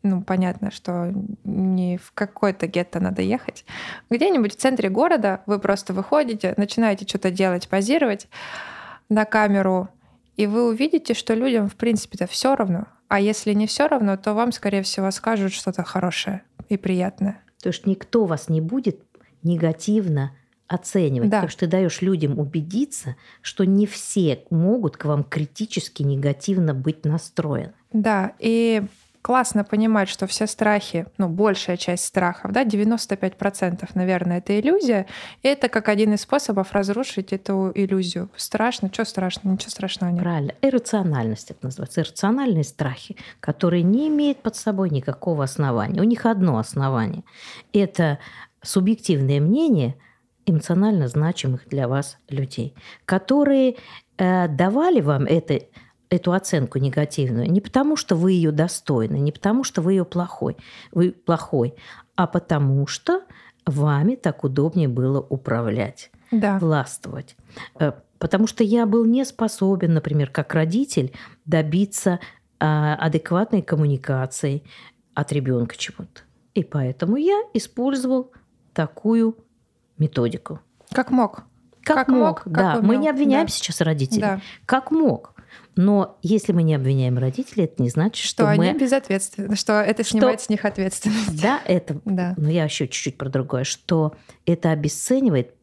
Ну, 0.03 0.20
понятно, 0.20 0.70
что 0.70 1.11
не 1.44 1.96
в 1.96 2.12
какой-то 2.12 2.66
гетто 2.66 3.00
надо 3.00 3.22
ехать. 3.22 3.64
Где-нибудь 4.11 4.53
в 4.53 4.61
центре 4.61 4.90
города 4.90 5.40
вы 5.46 5.59
просто 5.59 5.94
выходите, 5.94 6.53
начинаете 6.59 7.07
что-то 7.07 7.31
делать, 7.31 7.68
позировать 7.70 8.29
на 9.14 9.24
камеру, 9.24 9.88
и 10.37 10.46
вы 10.46 10.68
увидите, 10.68 11.14
что 11.14 11.35
людям, 11.35 11.68
в 11.68 11.77
принципе-то, 11.77 12.27
все 12.27 12.55
равно. 12.57 12.87
А 13.09 13.20
если 13.20 13.53
не 13.53 13.66
все 13.66 13.87
равно, 13.87 14.16
то 14.16 14.35
вам, 14.35 14.50
скорее 14.53 14.83
всего, 14.83 15.11
скажут 15.11 15.53
что-то 15.53 15.85
хорошее 15.85 16.42
и 16.68 16.77
приятное. 16.77 17.40
То 17.62 17.68
есть 17.68 17.87
никто 17.87 18.24
вас 18.24 18.48
не 18.48 18.61
будет 18.61 19.00
негативно 19.42 20.33
оценивать, 20.66 21.29
Да. 21.31 21.37
потому 21.38 21.50
что 21.50 21.61
ты 21.61 21.66
даешь 21.68 22.03
людям 22.03 22.38
убедиться, 22.38 23.16
что 23.42 23.64
не 23.64 23.87
все 23.87 24.42
могут 24.50 24.96
к 24.96 25.05
вам 25.05 25.22
критически 25.22 26.03
негативно 26.03 26.74
быть 26.74 27.05
настроены. 27.05 27.74
Да, 27.92 28.33
и 28.38 28.83
классно 29.24 29.64
понимать, 29.64 30.10
что 30.10 30.26
все 30.26 30.46
страхи, 30.46 31.06
ну, 31.16 31.30
большая 31.30 31.78
часть 31.78 32.04
страхов, 32.04 32.52
да, 32.52 32.62
95%, 32.62 33.88
наверное, 33.94 34.38
это 34.38 34.60
иллюзия. 34.60 35.06
И 35.42 35.48
это 35.48 35.70
как 35.70 35.88
один 35.88 36.12
из 36.12 36.20
способов 36.20 36.72
разрушить 36.72 37.32
эту 37.32 37.72
иллюзию. 37.74 38.28
Страшно, 38.37 38.90
что 38.92 39.06
страшно, 39.06 39.48
ничего 39.48 39.70
страшного 39.70 40.10
нет. 40.10 40.22
Правильно. 40.22 40.52
Иррациональность 40.60 41.50
это 41.50 41.60
называется. 41.62 42.02
Иррациональные 42.02 42.64
страхи, 42.64 43.16
которые 43.40 43.82
не 43.82 44.08
имеют 44.08 44.42
под 44.42 44.56
собой 44.56 44.90
никакого 44.90 45.44
основания. 45.44 46.02
У 46.02 46.04
них 46.04 46.26
одно 46.26 46.58
основание. 46.58 47.24
Это 47.72 48.18
субъективное 48.60 49.40
мнение 49.40 49.96
эмоционально 50.44 51.08
значимых 51.08 51.66
для 51.70 51.88
вас 51.88 52.18
людей, 52.28 52.74
которые 53.06 53.76
э, 54.18 54.48
давали 54.48 55.00
вам 55.00 55.24
это, 55.24 55.60
эту 56.14 56.33
оценку 56.33 56.79
негативную 56.79 57.50
не 57.50 57.61
потому, 57.61 57.96
что 57.96 58.16
вы 58.16 58.33
ее 58.33 58.53
достойны, 58.53 59.16
не 59.16 59.33
потому, 59.33 59.64
что 59.64 59.83
вы 59.83 59.92
ее 59.92 60.05
плохой, 60.05 60.57
вы 60.92 61.12
плохой, 61.12 61.74
а 62.16 62.27
потому 62.27 62.87
что 62.87 63.22
вами 63.66 64.14
так 64.14 64.44
удобнее 64.44 64.88
было 64.88 65.20
управлять 65.20 66.11
Да, 66.31 66.59
властвовать. 66.59 67.37
Э, 67.79 67.92
Потому 68.18 68.46
что 68.46 68.64
я 68.64 68.87
был 68.87 69.05
не 69.05 69.22
способен, 69.27 69.92
например, 69.92 70.31
как 70.31 70.55
родитель, 70.55 71.12
добиться 71.44 72.20
а, 72.59 72.94
адекватной 72.94 73.61
коммуникации 73.61 74.62
от 75.12 75.31
ребенка 75.33 75.77
чего-то. 75.77 76.22
И 76.55 76.64
поэтому 76.64 77.16
я 77.16 77.42
использовал 77.53 78.33
такую 78.72 79.37
методику. 79.98 80.61
как 80.90 81.11
мог. 81.11 81.44
Как, 81.83 81.96
Как 81.96 82.09
мог, 82.09 82.18
мог, 82.18 82.42
как 82.44 82.53
да. 82.53 82.74
Мы 82.77 82.81
умел, 82.81 83.00
не 83.00 83.11
обвиняем 83.11 83.44
да. 83.44 83.53
сейчас 83.53 83.83
родителей. 83.83 84.22
Да. 84.22 84.40
Как 84.64 84.90
мог. 84.90 85.34
Но 85.76 86.18
если 86.22 86.52
мы 86.52 86.62
не 86.62 86.74
обвиняем 86.74 87.18
родителей, 87.18 87.64
это 87.64 87.82
не 87.82 87.90
значит, 87.90 88.24
что, 88.24 88.44
Что 88.44 88.48
они 88.50 88.72
мы... 88.72 88.78
безответственны, 88.78 89.56
что 89.56 89.80
это 89.80 90.02
Что- 90.04 90.12
снимает 90.18 90.40
с 90.40 90.48
них 90.48 90.64
ответственность. 90.64 91.42
Да, 91.42 91.60
это 91.64 92.00
Да. 92.04 92.34
но 92.36 92.48
я 92.50 92.64
еще 92.64 92.86
чуть-чуть 92.86 93.18
про 93.18 93.28
другое, 93.28 93.64
что 93.64 94.14
это 94.46 94.70
обесценивает 94.70 95.54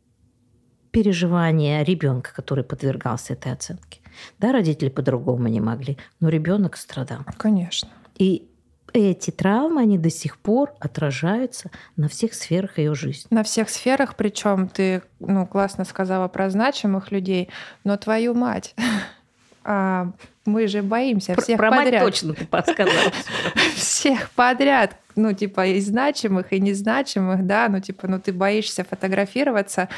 переживания 0.91 1.83
ребенка, 1.83 2.31
который 2.35 2.63
подвергался 2.63 3.33
этой 3.33 3.53
оценке. 3.53 3.99
Да, 4.39 4.51
родители 4.51 4.89
по-другому 4.89 5.47
не 5.47 5.61
могли, 5.61 5.97
но 6.19 6.29
ребенок 6.29 6.75
страдал. 6.75 7.19
Конечно. 7.37 7.89
И 8.17 8.47
эти 8.93 9.31
травмы, 9.31 9.81
они 9.81 9.97
до 9.97 10.09
сих 10.09 10.37
пор 10.37 10.73
отражаются 10.79 11.71
на 11.95 12.09
всех 12.09 12.33
сферах 12.33 12.77
ее 12.77 12.93
жизни. 12.93 13.27
На 13.29 13.43
всех 13.43 13.69
сферах, 13.69 14.17
причем 14.17 14.67
ты 14.67 15.01
ну, 15.19 15.47
классно 15.47 15.85
сказала 15.85 16.27
про 16.27 16.49
значимых 16.49 17.09
людей, 17.09 17.47
но 17.85 17.95
твою 17.95 18.33
мать, 18.33 18.75
uh, 19.65 20.05
мы 20.45 20.67
же 20.67 20.81
боимся 20.81 21.39
всех 21.39 21.57
про 21.57 21.69
подряд. 21.69 22.03
мать 22.03 22.11
точно 22.11 22.33
ты 22.33 22.45
подсказала. 22.45 23.11
Всех 23.75 24.31
подряд 24.31 24.97
ну, 25.15 25.33
типа, 25.33 25.67
и 25.67 25.79
значимых, 25.79 26.53
и 26.53 26.59
незначимых, 26.59 27.45
да, 27.45 27.67
ну, 27.69 27.79
типа, 27.79 28.07
ну, 28.07 28.19
ты 28.19 28.33
боишься 28.33 28.83
фотографироваться, 28.83 29.89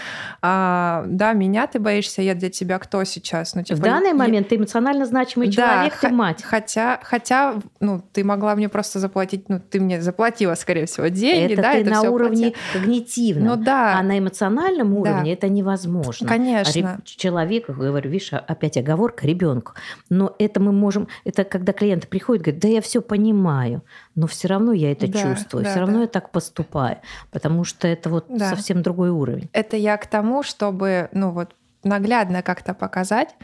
а, 0.42 1.04
да, 1.08 1.34
меня 1.34 1.68
ты 1.68 1.80
боишься, 1.80 2.22
я 2.22 2.36
для 2.36 2.50
тебя 2.50 2.80
кто 2.80 3.04
сейчас? 3.04 3.56
Ну, 3.56 3.64
типа, 3.64 3.80
в 3.80 3.82
данный 3.82 4.10
я... 4.10 4.16
момент 4.16 4.50
ты 4.50 4.56
эмоционально 4.56 5.06
значимый 5.06 5.48
да, 5.48 5.54
человек, 5.54 6.00
ты 6.00 6.10
мать. 6.10 6.44
Хотя, 6.44 7.00
хотя, 7.04 7.56
ну, 7.80 8.04
ты 8.14 8.24
могла 8.24 8.56
мне 8.56 8.70
просто 8.70 9.00
заплатить, 9.00 9.50
ну, 9.50 9.60
ты 9.60 9.80
мне 9.80 10.02
заплатила, 10.02 10.56
скорее 10.56 10.86
всего, 10.86 11.08
деньги, 11.08 11.54
это 11.54 11.62
да, 11.62 11.72
ты 11.74 11.78
это 11.80 11.90
на 11.90 12.02
уровне 12.04 12.52
платила. 12.52 12.74
когнитивном, 12.74 13.48
ну, 13.48 13.56
да. 13.56 13.98
а 13.98 14.04
на 14.04 14.20
эмоциональном 14.20 14.94
уровне 14.94 15.26
да. 15.26 15.32
это 15.32 15.50
невозможно. 15.50 16.28
Конечно. 16.28 17.02
Человек, 17.06 17.70
говорю, 17.70 18.10
видишь, 18.10 18.34
опять 18.34 18.78
оговорка 18.78 19.28
ребенку, 19.28 19.74
но 20.10 20.33
это 20.40 20.60
мы 20.60 20.72
можем, 20.72 21.08
это 21.24 21.44
когда 21.44 21.74
клиенты 21.74 22.08
приходят, 22.08 22.44
говорят, 22.44 22.62
да 22.62 22.68
я 22.68 22.82
все 22.82 23.02
понимаю, 23.02 23.84
но 24.16 24.28
все 24.28 24.48
равно 24.48 24.74
я 24.74 24.92
это 24.92 25.08
да, 25.08 25.22
чувствую, 25.22 25.64
да, 25.64 25.72
все 25.72 25.80
равно 25.80 25.96
да. 25.96 26.02
я 26.02 26.08
так 26.08 26.32
поступаю, 26.32 26.98
потому 27.32 27.64
что 27.64 27.88
это 27.88 28.10
вот 28.10 28.26
да. 28.30 28.50
совсем 28.50 28.82
другой 28.82 29.10
уровень. 29.10 29.50
Это 29.54 29.78
я 29.78 29.98
к 29.98 30.08
тому, 30.08 30.44
чтобы, 30.44 31.10
ну 31.12 31.32
вот 31.32 31.56
наглядно 31.84 32.42
как-то 32.42 32.74
показать, 32.74 33.36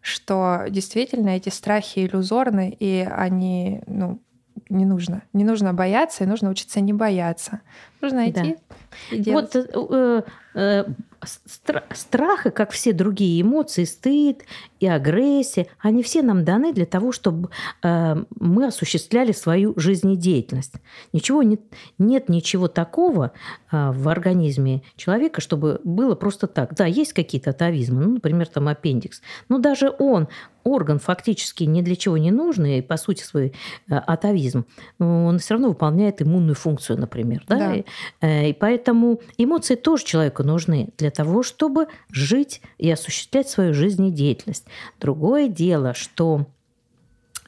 что 0.00 0.64
действительно 0.68 1.30
эти 1.30 1.48
страхи 1.48 2.06
иллюзорны, 2.06 2.76
и 2.78 3.08
они, 3.10 3.82
ну, 3.86 4.20
не 4.68 4.84
нужно. 4.84 5.22
Не 5.32 5.44
нужно 5.44 5.72
бояться, 5.72 6.24
и 6.24 6.26
нужно 6.26 6.50
учиться 6.50 6.80
не 6.80 6.92
бояться. 6.92 7.60
Нужно 8.00 8.30
идти 8.30 8.56
да. 8.68 9.16
и 9.16 9.18
делать. 9.18 9.54
Вот 9.54 9.66
э, 9.66 10.22
э, 10.54 10.84
страх, 11.24 12.46
и 12.46 12.50
как 12.50 12.70
все 12.70 12.92
другие 12.92 13.40
эмоции, 13.42 13.84
стыд 13.84 14.42
и 14.80 14.86
агрессия, 14.86 15.66
они 15.80 16.02
все 16.02 16.22
нам 16.22 16.44
даны 16.44 16.72
для 16.72 16.86
того, 16.86 17.12
чтобы 17.12 17.50
э, 17.82 18.24
мы 18.38 18.66
осуществляли 18.66 19.32
свою 19.32 19.74
жизнедеятельность. 19.76 20.74
Ничего 21.12 21.42
нет, 21.42 21.60
нет 21.98 22.28
ничего 22.28 22.68
такого 22.68 23.32
э, 23.70 23.90
в 23.90 24.08
организме 24.08 24.82
человека, 24.96 25.40
чтобы 25.40 25.80
было 25.84 26.14
просто 26.14 26.46
так. 26.46 26.74
Да, 26.74 26.86
есть 26.86 27.12
какие-то 27.12 27.50
атовизмы, 27.50 28.04
ну, 28.04 28.14
например, 28.14 28.46
там 28.46 28.68
аппендикс, 28.68 29.20
но 29.48 29.58
даже 29.58 29.92
он 29.98 30.28
орган 30.68 30.98
фактически 30.98 31.64
ни 31.64 31.82
для 31.82 31.96
чего 31.96 32.16
не 32.18 32.30
нужный, 32.30 32.78
и 32.78 32.82
по 32.82 32.96
сути 32.96 33.22
свой 33.22 33.52
э, 33.88 33.94
атовизм, 33.94 34.66
он 34.98 35.38
все 35.38 35.54
равно 35.54 35.68
выполняет 35.68 36.22
иммунную 36.22 36.54
функцию, 36.54 36.98
например. 36.98 37.44
Да? 37.48 37.56
Да. 37.56 37.74
И, 37.74 37.84
э, 38.20 38.50
и 38.50 38.52
поэтому 38.52 39.20
эмоции 39.36 39.74
тоже 39.74 40.04
человеку 40.04 40.42
нужны 40.42 40.90
для 40.98 41.10
того, 41.10 41.42
чтобы 41.42 41.86
жить 42.10 42.60
и 42.78 42.90
осуществлять 42.90 43.48
свою 43.48 43.74
жизнедеятельность. 43.74 44.66
Другое 45.00 45.48
дело, 45.48 45.94
что 45.94 46.46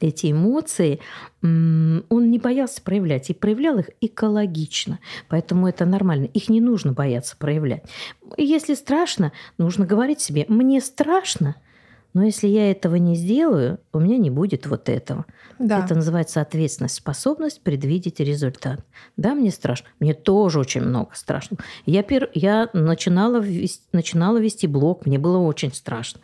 эти 0.01 0.31
эмоции 0.31 0.99
он 1.43 2.03
не 2.09 2.39
боялся 2.39 2.81
проявлять 2.81 3.29
и 3.29 3.33
проявлял 3.33 3.77
их 3.77 3.91
экологично. 4.01 4.99
Поэтому 5.29 5.67
это 5.67 5.85
нормально. 5.85 6.25
Их 6.25 6.49
не 6.49 6.59
нужно 6.59 6.91
бояться 6.91 7.37
проявлять. 7.37 7.83
Если 8.37 8.73
страшно, 8.73 9.31
нужно 9.57 9.85
говорить 9.85 10.19
себе, 10.19 10.45
мне 10.47 10.81
страшно– 10.81 11.55
но 12.13 12.23
если 12.23 12.47
я 12.47 12.69
этого 12.71 12.95
не 12.95 13.15
сделаю, 13.15 13.79
у 13.93 13.99
меня 13.99 14.17
не 14.17 14.29
будет 14.29 14.65
вот 14.67 14.89
этого. 14.89 15.25
Да. 15.59 15.83
Это 15.85 15.95
называется 15.95 16.41
ответственность, 16.41 16.95
способность 16.95 17.61
предвидеть 17.61 18.19
результат. 18.19 18.81
Да, 19.15 19.33
мне 19.33 19.51
страшно. 19.51 19.87
Мне 19.99 20.13
тоже 20.13 20.59
очень 20.59 20.81
много 20.81 21.11
страшно. 21.13 21.57
Я, 21.85 22.03
пер... 22.03 22.29
я 22.33 22.69
начинала, 22.73 23.37
вести... 23.39 23.83
начинала 23.93 24.37
вести 24.37 24.67
блог, 24.67 25.05
мне 25.05 25.19
было 25.19 25.37
очень 25.37 25.73
страшно. 25.73 26.19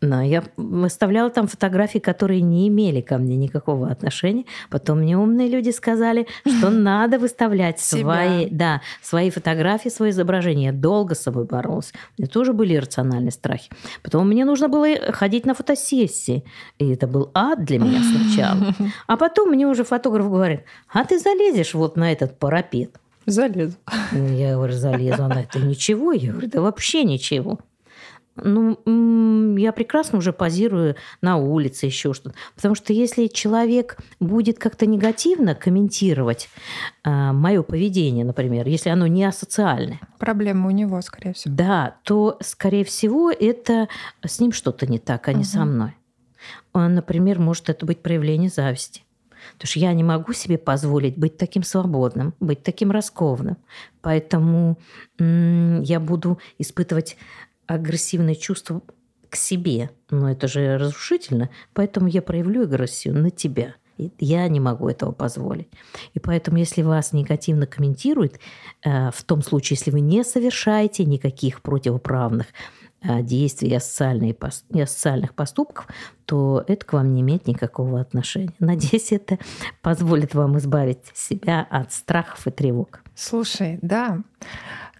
Но 0.00 0.22
я 0.22 0.44
выставляла 0.56 1.30
там 1.30 1.48
фотографии, 1.48 1.98
которые 1.98 2.40
не 2.40 2.68
имели 2.68 3.00
ко 3.00 3.18
мне 3.18 3.36
никакого 3.36 3.90
отношения. 3.90 4.44
Потом 4.70 5.00
мне 5.00 5.18
умные 5.18 5.48
люди 5.48 5.70
сказали, 5.70 6.26
что 6.46 6.70
надо 6.70 7.18
выставлять 7.18 7.78
свои, 7.80 8.48
да, 8.50 8.80
свои 9.02 9.30
фотографии, 9.30 9.88
свои 9.88 10.10
изображения. 10.10 10.66
Я 10.66 10.72
долго 10.72 11.14
с 11.14 11.20
собой 11.20 11.44
боролась. 11.44 11.92
У 12.16 12.22
меня 12.22 12.30
тоже 12.30 12.52
были 12.52 12.74
иррациональные 12.74 13.32
страхи. 13.32 13.70
Потом 14.02 14.28
мне 14.28 14.44
нужно 14.44 14.68
было 14.68 14.86
ходить 15.12 15.25
на 15.46 15.54
фотосессии. 15.54 16.44
И 16.78 16.90
это 16.90 17.06
был 17.06 17.30
ад 17.34 17.64
для 17.64 17.78
меня 17.78 18.00
сначала. 18.02 18.74
А 19.06 19.16
потом 19.16 19.50
мне 19.50 19.66
уже 19.66 19.84
фотограф 19.84 20.30
говорит, 20.30 20.62
а 20.92 21.04
ты 21.04 21.18
залезешь 21.18 21.74
вот 21.74 21.96
на 21.96 22.12
этот 22.12 22.38
парапет? 22.38 22.96
Залезу. 23.26 23.76
Я 24.12 24.54
говорю, 24.54 24.72
залезу. 24.74 25.24
Она, 25.24 25.42
это 25.42 25.58
ничего? 25.58 26.12
Я 26.12 26.32
говорю, 26.32 26.48
да 26.48 26.60
вообще 26.60 27.04
ничего. 27.04 27.58
Ну, 28.36 29.56
я 29.56 29.72
прекрасно 29.72 30.18
уже 30.18 30.32
позирую 30.32 30.96
на 31.20 31.36
улице, 31.36 31.86
еще 31.86 32.12
что-то. 32.12 32.34
Потому 32.54 32.74
что 32.74 32.92
если 32.92 33.26
человек 33.28 33.98
будет 34.20 34.58
как-то 34.58 34.86
негативно 34.86 35.54
комментировать 35.54 36.48
э, 37.04 37.32
мое 37.32 37.62
поведение, 37.62 38.24
например, 38.24 38.68
если 38.68 38.90
оно 38.90 39.06
не 39.06 39.24
асоциальное. 39.24 40.00
Проблема 40.18 40.68
у 40.68 40.70
него, 40.70 41.00
скорее 41.00 41.32
всего. 41.32 41.54
Да, 41.54 41.96
то, 42.02 42.36
скорее 42.40 42.84
всего, 42.84 43.30
это 43.30 43.88
с 44.24 44.40
ним 44.40 44.52
что-то 44.52 44.86
не 44.86 44.98
так, 44.98 45.28
а 45.28 45.32
не 45.32 45.40
угу. 45.40 45.46
со 45.46 45.64
мной. 45.64 45.94
Он, 46.72 46.94
например, 46.94 47.38
может 47.38 47.70
это 47.70 47.86
быть 47.86 48.02
проявление 48.02 48.50
зависти. 48.50 49.02
Потому 49.54 49.68
что 49.68 49.78
я 49.78 49.92
не 49.92 50.04
могу 50.04 50.32
себе 50.32 50.58
позволить 50.58 51.16
быть 51.16 51.36
таким 51.36 51.62
свободным, 51.62 52.34
быть 52.40 52.62
таким 52.62 52.90
раскованным. 52.90 53.56
Поэтому 54.02 54.78
я 55.18 56.00
буду 56.00 56.38
испытывать 56.58 57.16
агрессивное 57.66 58.34
чувство 58.34 58.82
к 59.28 59.36
себе. 59.36 59.90
Но 60.10 60.30
это 60.30 60.48
же 60.48 60.78
разрушительно. 60.78 61.50
Поэтому 61.74 62.08
я 62.08 62.22
проявлю 62.22 62.62
агрессию 62.62 63.14
на 63.14 63.30
тебя. 63.30 63.74
И 63.98 64.12
я 64.18 64.46
не 64.48 64.60
могу 64.60 64.88
этого 64.88 65.12
позволить. 65.12 65.68
И 66.12 66.20
поэтому, 66.20 66.58
если 66.58 66.82
вас 66.82 67.12
негативно 67.12 67.66
комментируют, 67.66 68.38
э, 68.84 69.10
в 69.10 69.22
том 69.24 69.42
случае, 69.42 69.76
если 69.78 69.90
вы 69.90 70.00
не 70.00 70.22
совершаете 70.22 71.04
никаких 71.04 71.62
противоправных 71.62 72.46
э, 73.02 73.22
действий 73.22 73.70
и 73.70 73.74
асоциальных 73.74 75.34
поступков, 75.34 75.88
то 76.26 76.62
это 76.68 76.84
к 76.84 76.92
вам 76.92 77.14
не 77.14 77.22
имеет 77.22 77.46
никакого 77.46 78.00
отношения. 78.00 78.52
Надеюсь, 78.58 79.12
это 79.12 79.38
позволит 79.80 80.34
вам 80.34 80.58
избавить 80.58 80.98
себя 81.14 81.66
от 81.70 81.92
страхов 81.92 82.46
и 82.46 82.50
тревог. 82.50 83.00
Слушай, 83.14 83.78
да, 83.80 84.22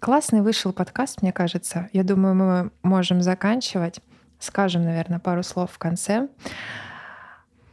Классный 0.06 0.40
вышел 0.40 0.72
подкаст, 0.72 1.20
мне 1.20 1.32
кажется. 1.32 1.90
Я 1.92 2.04
думаю, 2.04 2.36
мы 2.36 2.70
можем 2.84 3.22
заканчивать. 3.22 3.98
Скажем, 4.38 4.84
наверное, 4.84 5.18
пару 5.18 5.42
слов 5.42 5.72
в 5.72 5.78
конце. 5.78 6.28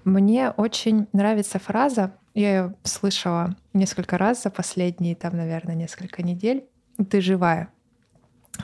Мне 0.03 0.49
очень 0.49 1.07
нравится 1.13 1.59
фраза, 1.59 2.15
я 2.33 2.49
ее 2.49 2.75
слышала 2.81 3.55
несколько 3.73 4.17
раз 4.17 4.41
за 4.41 4.49
последние, 4.49 5.15
там, 5.15 5.37
наверное, 5.37 5.75
несколько 5.75 6.23
недель. 6.23 6.65
«Ты 7.07 7.21
живая». 7.21 7.69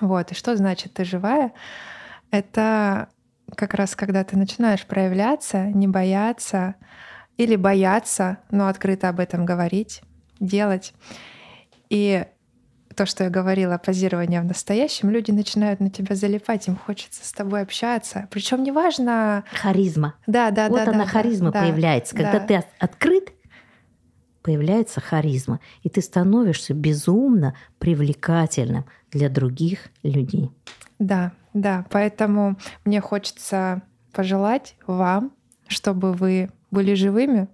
Вот. 0.01 0.31
И 0.31 0.33
что 0.33 0.57
значит 0.57 0.95
«ты 0.95 1.05
живая»? 1.05 1.53
Это 2.31 3.09
как 3.53 3.75
раз 3.75 3.95
когда 3.95 4.23
ты 4.23 4.35
начинаешь 4.35 4.83
проявляться, 4.83 5.65
не 5.67 5.87
бояться 5.87 6.73
или 7.37 7.55
бояться, 7.55 8.39
но 8.49 8.67
открыто 8.67 9.09
об 9.09 9.19
этом 9.19 9.45
говорить, 9.45 10.01
делать. 10.39 10.95
И 11.91 12.25
то, 12.99 13.05
что 13.05 13.23
я 13.23 13.29
говорила, 13.29 13.77
позирование 13.77 14.41
в 14.41 14.43
настоящем, 14.43 15.09
люди 15.09 15.31
начинают 15.31 15.79
на 15.79 15.89
тебя 15.89 16.15
залипать, 16.15 16.67
им 16.67 16.75
хочется 16.75 17.25
с 17.25 17.31
тобой 17.31 17.61
общаться. 17.61 18.27
Причем 18.29 18.61
неважно... 18.61 19.45
Харизма. 19.53 20.15
Да, 20.27 20.51
да, 20.51 20.67
вот 20.67 20.79
да. 20.79 20.85
Вот 20.85 20.93
она 20.95 21.05
да, 21.05 21.09
харизма 21.09 21.51
да, 21.51 21.61
появляется. 21.61 22.13
Да. 22.13 22.23
Когда 22.23 22.39
ты 22.45 22.65
открыт, 22.77 23.31
появляется 24.41 24.99
харизма, 24.99 25.61
и 25.81 25.87
ты 25.87 26.01
становишься 26.01 26.73
безумно 26.73 27.55
привлекательным 27.77 28.83
для 29.11 29.29
других 29.29 29.87
людей. 30.03 30.51
Да, 30.99 31.31
да. 31.53 31.85
Поэтому 31.91 32.57
мне 32.83 32.99
хочется 32.99 33.81
пожелать 34.11 34.75
вам, 34.87 35.31
чтобы 35.69 36.11
вы 36.11 36.49
были 36.69 36.95
живыми, 36.95 37.47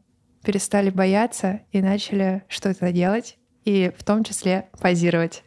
перестали 0.44 0.90
бояться 0.90 1.62
и 1.72 1.84
начали 1.84 2.42
что-то 2.48 2.92
делать 2.92 3.38
и 3.66 3.92
в 3.98 4.04
том 4.04 4.24
числе 4.24 4.70
позировать. 4.80 5.44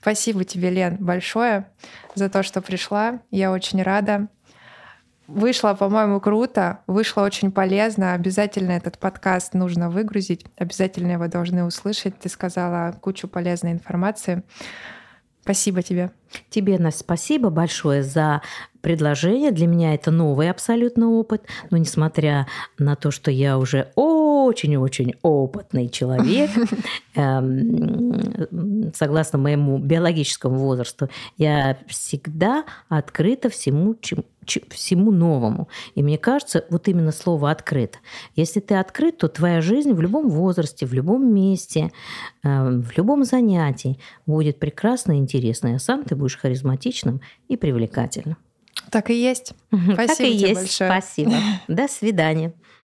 Спасибо 0.00 0.44
тебе, 0.44 0.70
Лен, 0.70 0.96
большое 0.98 1.66
за 2.14 2.28
то, 2.28 2.42
что 2.42 2.60
пришла. 2.60 3.20
Я 3.30 3.52
очень 3.52 3.82
рада. 3.82 4.28
Вышло, 5.26 5.72
по-моему, 5.72 6.20
круто, 6.20 6.80
вышло 6.86 7.22
очень 7.22 7.50
полезно. 7.50 8.12
Обязательно 8.12 8.72
этот 8.72 8.98
подкаст 8.98 9.54
нужно 9.54 9.88
выгрузить, 9.88 10.44
обязательно 10.58 11.12
его 11.12 11.28
должны 11.28 11.64
услышать. 11.64 12.18
Ты 12.18 12.28
сказала 12.28 12.92
кучу 13.00 13.26
полезной 13.26 13.72
информации. 13.72 14.42
Спасибо 15.40 15.82
тебе. 15.82 16.10
Тебе, 16.50 16.78
Настя, 16.78 17.00
спасибо 17.00 17.50
большое 17.50 18.02
за 18.02 18.42
предложение. 18.80 19.50
Для 19.50 19.66
меня 19.66 19.94
это 19.94 20.10
новый 20.10 20.50
абсолютно 20.50 21.10
опыт. 21.10 21.46
Но 21.70 21.76
несмотря 21.76 22.46
на 22.78 22.96
то, 22.96 23.10
что 23.10 23.30
я 23.30 23.58
уже 23.58 23.92
очень-очень 24.42 25.14
опытный 25.22 25.88
человек, 25.88 26.50
эм, 27.14 28.92
согласно 28.94 29.38
моему 29.38 29.78
биологическому 29.78 30.58
возрасту, 30.58 31.08
я 31.36 31.78
всегда 31.86 32.64
открыта 32.88 33.48
всему, 33.48 33.96
всему 34.70 35.12
новому. 35.12 35.68
И 35.94 36.02
мне 36.02 36.18
кажется, 36.18 36.64
вот 36.70 36.88
именно 36.88 37.12
слово 37.12 37.50
«открыт». 37.50 37.98
Если 38.36 38.60
ты 38.60 38.74
открыт, 38.74 39.18
то 39.18 39.28
твоя 39.28 39.60
жизнь 39.60 39.92
в 39.92 40.00
любом 40.00 40.28
возрасте, 40.28 40.86
в 40.86 40.92
любом 40.92 41.32
месте, 41.32 41.92
эм, 42.42 42.82
в 42.82 42.96
любом 42.96 43.24
занятии 43.24 43.98
будет 44.26 44.58
прекрасной 44.58 45.16
и 45.16 45.20
интересной, 45.20 45.76
а 45.76 45.78
сам 45.78 46.04
ты 46.04 46.16
будешь 46.16 46.36
харизматичным 46.36 47.20
и 47.48 47.56
привлекательным. 47.56 48.36
Так 48.90 49.10
и 49.10 49.14
есть. 49.14 49.54
Спасибо 49.68 50.06
так 50.06 50.20
и 50.20 50.32
есть. 50.32 50.54
большое. 50.54 50.90
Спасибо. 50.90 51.34
До 51.68 51.88
свидания. 51.88 52.52